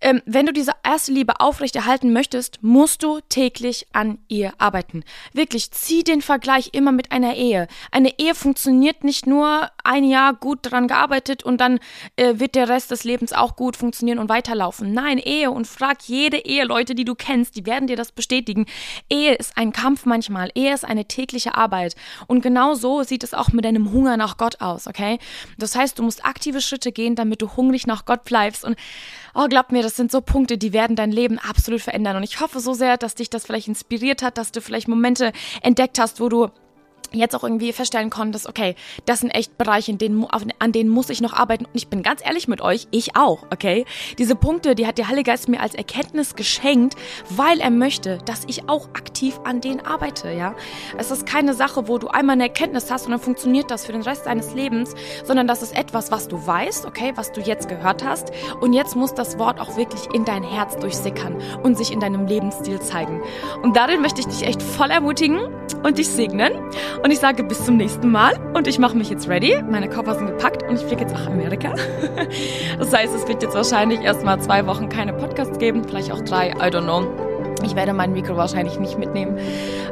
Ähm, 0.00 0.22
wenn 0.26 0.46
du 0.46 0.52
diese 0.52 0.72
erste 0.82 1.12
Liebe 1.12 1.40
aufrechterhalten 1.40 2.12
möchtest, 2.12 2.62
musst 2.62 3.02
du 3.02 3.20
täglich 3.28 3.86
an 3.92 4.18
ihr 4.28 4.52
arbeiten. 4.58 5.04
Wirklich, 5.32 5.70
zieh 5.70 6.02
den 6.02 6.22
Vergleich 6.22 6.70
immer 6.72 6.92
mit 6.92 7.12
einer 7.12 7.34
Ehe. 7.34 7.68
Eine 7.90 8.18
Ehe 8.18 8.34
funktioniert 8.34 9.04
nicht 9.04 9.26
nur 9.26 9.43
nur 9.44 9.70
ein 9.82 10.04
Jahr 10.04 10.34
gut 10.34 10.60
daran 10.62 10.88
gearbeitet 10.88 11.42
und 11.42 11.60
dann 11.60 11.78
äh, 12.16 12.38
wird 12.38 12.54
der 12.54 12.68
Rest 12.68 12.90
des 12.90 13.04
Lebens 13.04 13.32
auch 13.32 13.56
gut 13.56 13.76
funktionieren 13.76 14.18
und 14.18 14.28
weiterlaufen. 14.28 14.92
Nein, 14.92 15.18
Ehe 15.18 15.50
und 15.50 15.66
frag 15.66 16.02
jede 16.04 16.38
Eheleute, 16.38 16.94
die 16.94 17.04
du 17.04 17.14
kennst, 17.14 17.56
die 17.56 17.66
werden 17.66 17.86
dir 17.86 17.96
das 17.96 18.12
bestätigen. 18.12 18.66
Ehe 19.10 19.34
ist 19.34 19.56
ein 19.56 19.72
Kampf 19.72 20.06
manchmal. 20.06 20.50
Ehe 20.54 20.72
ist 20.72 20.84
eine 20.84 21.04
tägliche 21.04 21.54
Arbeit. 21.54 21.94
Und 22.26 22.42
genau 22.42 22.74
so 22.74 23.02
sieht 23.02 23.22
es 23.22 23.34
auch 23.34 23.50
mit 23.50 23.64
deinem 23.64 23.92
Hunger 23.92 24.16
nach 24.16 24.38
Gott 24.38 24.60
aus, 24.60 24.86
okay? 24.86 25.18
Das 25.58 25.76
heißt, 25.76 25.98
du 25.98 26.02
musst 26.02 26.24
aktive 26.24 26.60
Schritte 26.60 26.92
gehen, 26.92 27.14
damit 27.14 27.42
du 27.42 27.56
hungrig 27.56 27.86
nach 27.86 28.06
Gott 28.06 28.24
bleibst. 28.24 28.64
Und 28.64 28.76
oh, 29.34 29.46
glaub 29.48 29.72
mir, 29.72 29.82
das 29.82 29.96
sind 29.96 30.10
so 30.10 30.20
Punkte, 30.20 30.56
die 30.56 30.72
werden 30.72 30.96
dein 30.96 31.12
Leben 31.12 31.38
absolut 31.38 31.82
verändern. 31.82 32.16
Und 32.16 32.22
ich 32.22 32.40
hoffe 32.40 32.60
so 32.60 32.72
sehr, 32.72 32.96
dass 32.96 33.14
dich 33.14 33.28
das 33.28 33.44
vielleicht 33.44 33.68
inspiriert 33.68 34.22
hat, 34.22 34.38
dass 34.38 34.52
du 34.52 34.60
vielleicht 34.60 34.88
Momente 34.88 35.32
entdeckt 35.62 35.98
hast, 35.98 36.20
wo 36.20 36.28
du 36.28 36.50
jetzt 37.12 37.34
auch 37.34 37.44
irgendwie 37.44 37.72
feststellen 37.72 38.10
konntest, 38.10 38.48
okay, 38.48 38.74
das 39.06 39.20
sind 39.20 39.30
echt 39.30 39.56
Bereiche, 39.58 39.92
in 39.92 39.98
denen, 39.98 40.26
an 40.58 40.72
denen 40.72 40.90
muss 40.90 41.10
ich 41.10 41.20
noch 41.20 41.32
arbeiten. 41.32 41.64
Und 41.64 41.74
ich 41.74 41.88
bin 41.88 42.02
ganz 42.02 42.20
ehrlich 42.24 42.48
mit 42.48 42.60
euch, 42.60 42.86
ich 42.90 43.16
auch, 43.16 43.44
okay? 43.52 43.84
Diese 44.18 44.34
Punkte, 44.34 44.74
die 44.74 44.86
hat 44.86 44.98
der 44.98 45.08
Heilige 45.08 45.30
Geist 45.30 45.48
mir 45.48 45.60
als 45.60 45.74
Erkenntnis 45.74 46.34
geschenkt, 46.34 46.96
weil 47.30 47.60
er 47.60 47.70
möchte, 47.70 48.18
dass 48.26 48.44
ich 48.46 48.68
auch 48.68 48.88
aktiv 48.88 49.38
an 49.44 49.60
denen 49.60 49.80
arbeite, 49.80 50.30
ja? 50.30 50.54
Es 50.98 51.10
ist 51.10 51.26
keine 51.26 51.54
Sache, 51.54 51.88
wo 51.88 51.98
du 51.98 52.08
einmal 52.08 52.34
eine 52.34 52.44
Erkenntnis 52.44 52.90
hast 52.90 53.06
und 53.06 53.12
dann 53.12 53.20
funktioniert 53.20 53.70
das 53.70 53.86
für 53.86 53.92
den 53.92 54.02
Rest 54.02 54.26
deines 54.26 54.54
Lebens, 54.54 54.94
sondern 55.24 55.46
das 55.46 55.62
ist 55.62 55.76
etwas, 55.76 56.10
was 56.10 56.28
du 56.28 56.46
weißt, 56.46 56.86
okay, 56.86 57.12
was 57.14 57.32
du 57.32 57.40
jetzt 57.40 57.68
gehört 57.68 58.04
hast. 58.04 58.32
Und 58.60 58.72
jetzt 58.72 58.96
muss 58.96 59.14
das 59.14 59.38
Wort 59.38 59.60
auch 59.60 59.76
wirklich 59.76 60.12
in 60.12 60.24
dein 60.24 60.42
Herz 60.42 60.76
durchsickern 60.76 61.40
und 61.62 61.76
sich 61.76 61.92
in 61.92 62.00
deinem 62.00 62.26
Lebensstil 62.26 62.80
zeigen. 62.80 63.22
Und 63.62 63.76
darin 63.76 64.00
möchte 64.00 64.20
ich 64.20 64.26
dich 64.26 64.42
echt 64.42 64.62
voll 64.62 64.90
ermutigen 64.90 65.40
und 65.82 65.98
dich 65.98 66.08
segnen. 66.08 66.52
Und 67.04 67.10
ich 67.10 67.18
sage 67.18 67.44
bis 67.44 67.62
zum 67.62 67.76
nächsten 67.76 68.10
Mal 68.10 68.32
und 68.54 68.66
ich 68.66 68.78
mache 68.78 68.96
mich 68.96 69.10
jetzt 69.10 69.28
ready. 69.28 69.62
Meine 69.70 69.90
Koffer 69.90 70.14
sind 70.14 70.26
gepackt 70.26 70.62
und 70.62 70.76
ich 70.76 70.86
fliege 70.86 71.02
jetzt 71.02 71.12
nach 71.12 71.26
Amerika. 71.26 71.74
Das 72.78 72.92
heißt, 72.92 73.14
es 73.14 73.28
wird 73.28 73.42
jetzt 73.42 73.54
wahrscheinlich 73.54 74.00
erstmal 74.00 74.40
zwei 74.40 74.66
Wochen 74.66 74.88
keine 74.88 75.12
Podcasts 75.12 75.58
geben, 75.58 75.84
vielleicht 75.84 76.10
auch 76.10 76.22
drei, 76.22 76.50
I 76.52 76.70
don't 76.70 76.84
know. 76.84 77.06
Ich 77.62 77.76
werde 77.76 77.92
mein 77.92 78.12
Mikro 78.12 78.36
wahrscheinlich 78.36 78.80
nicht 78.80 78.98
mitnehmen. 78.98 79.38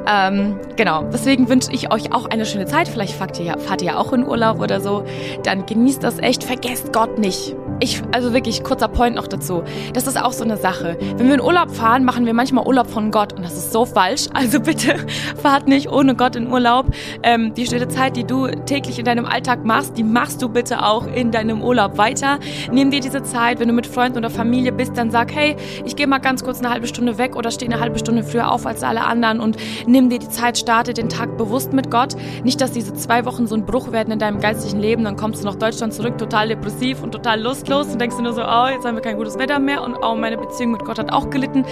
Ähm, 0.07 0.59
genau, 0.77 1.05
deswegen 1.05 1.48
wünsche 1.48 1.70
ich 1.72 1.92
euch 1.92 2.12
auch 2.12 2.27
eine 2.27 2.46
schöne 2.46 2.66
Zeit. 2.66 2.88
Vielleicht 2.88 3.14
fahrt 3.14 3.38
ihr, 3.38 3.59
fahrt 3.59 3.83
ihr 3.83 3.88
ja 3.88 3.98
auch 3.98 4.12
in 4.12 4.27
Urlaub 4.27 4.61
oder 4.61 4.81
so. 4.81 5.05
Dann 5.44 5.66
genießt 5.66 6.03
das 6.03 6.18
echt. 6.18 6.44
Vergesst 6.44 6.92
Gott 6.92 7.18
nicht. 7.18 7.55
Ich, 7.83 8.01
also 8.12 8.33
wirklich, 8.33 8.62
kurzer 8.62 8.87
Point 8.87 9.16
noch 9.16 9.27
dazu. 9.27 9.64
Das 9.92 10.07
ist 10.07 10.16
auch 10.16 10.33
so 10.33 10.45
eine 10.45 10.57
Sache. 10.57 10.97
Wenn 11.16 11.27
wir 11.27 11.35
in 11.35 11.40
Urlaub 11.40 11.73
fahren, 11.73 12.05
machen 12.05 12.27
wir 12.27 12.33
manchmal 12.33 12.64
Urlaub 12.64 12.88
von 12.88 13.11
Gott. 13.11 13.33
Und 13.33 13.42
das 13.42 13.57
ist 13.57 13.73
so 13.73 13.85
falsch. 13.85 14.29
Also 14.42 14.61
bitte 14.61 14.95
fahrt 15.42 15.68
nicht 15.68 15.90
ohne 15.90 16.14
Gott 16.14 16.37
in 16.37 16.51
Urlaub. 16.51 16.87
Ähm, 17.23 17.55
die 17.55 17.66
stille 17.66 17.88
Zeit, 17.88 18.16
die 18.16 18.25
du 18.25 18.49
täglich 18.49 18.99
in 18.99 19.05
deinem 19.05 19.25
Alltag 19.25 19.64
machst, 19.64 19.97
die 19.97 20.03
machst 20.03 20.42
du 20.42 20.49
bitte 20.49 20.85
auch 20.85 21.07
in 21.07 21.31
deinem 21.31 21.62
Urlaub 21.62 21.97
weiter. 21.97 22.38
Nimm 22.71 22.90
dir 22.90 23.01
diese 23.01 23.23
Zeit. 23.23 23.61
Wenn 23.61 23.68
du 23.68 23.75
mit 23.75 23.87
Freunden 23.87 24.18
oder 24.18 24.31
Familie 24.31 24.73
bist, 24.73 24.97
dann 24.97 25.11
sag, 25.11 25.33
hey, 25.33 25.57
ich 25.85 25.97
gehe 25.97 26.07
mal 26.07 26.18
ganz 26.18 26.45
kurz 26.45 26.59
eine 26.59 26.71
halbe 26.71 26.87
Stunde 26.87 27.18
weg 27.18 27.35
oder 27.37 27.51
steh 27.51 27.66
eine 27.66 27.81
halbe 27.81 27.99
Stunde 27.99 28.25
früher 28.25 28.51
auf 28.51 28.66
als 28.66 28.83
alle 28.83 29.05
anderen 29.05 29.40
und 29.40 29.57
nimm 29.87 30.09
dir 30.09 30.18
die 30.18 30.29
Zeit, 30.29 30.59
starte 30.59 30.92
den 30.92 31.09
Tag 31.09 31.37
bewusst 31.37 31.73
mit 31.73 31.90
Gott. 31.90 32.14
Nicht, 32.45 32.61
dass 32.61 32.73
diese 32.73 32.95
zwei 32.95 33.25
Wochen 33.25 33.47
so 33.47 33.55
ein 33.55 33.64
Bruch 33.64 33.92
werden 33.92 34.12
in 34.12 34.18
deinem 34.18 34.40
geistigen 34.40 34.81
Leben, 34.81 35.05
dann 35.05 35.16
kommst 35.16 35.42
du 35.42 35.47
nach 35.47 35.57
Deutschland 35.57 35.95
zurück, 35.95 36.18
total 36.18 36.49
depressiv 36.49 37.03
und 37.03 37.12
total 37.12 37.40
lustlos 37.40 37.71
und 37.80 38.00
denkst 38.00 38.16
du 38.16 38.22
nur 38.22 38.32
so, 38.32 38.42
oh, 38.42 38.66
jetzt 38.66 38.85
haben 38.85 38.94
wir 38.94 39.02
kein 39.02 39.16
gutes 39.16 39.38
Wetter 39.38 39.58
mehr 39.58 39.82
und 39.82 39.96
oh, 40.02 40.14
meine 40.14 40.37
Beziehung 40.37 40.72
mit 40.72 40.85
Gott 40.85 40.98
hat 40.98 41.12
auch 41.12 41.30
gelitten. 41.30 41.64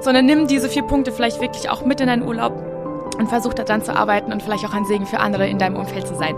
Sondern 0.00 0.26
nimm 0.26 0.46
diese 0.46 0.68
vier 0.68 0.82
Punkte 0.82 1.12
vielleicht 1.12 1.40
wirklich 1.40 1.68
auch 1.70 1.84
mit 1.84 2.00
in 2.00 2.06
deinen 2.06 2.22
Urlaub 2.22 2.52
und 3.18 3.28
versuch 3.28 3.54
daran 3.54 3.82
zu 3.82 3.94
arbeiten 3.94 4.32
und 4.32 4.42
vielleicht 4.42 4.64
auch 4.64 4.72
ein 4.72 4.84
Segen 4.86 5.06
für 5.06 5.20
andere 5.20 5.46
in 5.48 5.58
deinem 5.58 5.76
Umfeld 5.76 6.06
zu 6.06 6.14
sein. 6.14 6.36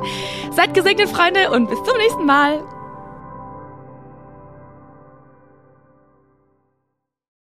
Seid 0.50 0.74
gesegnet, 0.74 1.08
Freunde, 1.08 1.50
und 1.50 1.68
bis 1.68 1.82
zum 1.82 1.96
nächsten 1.96 2.26
Mal. 2.26 2.60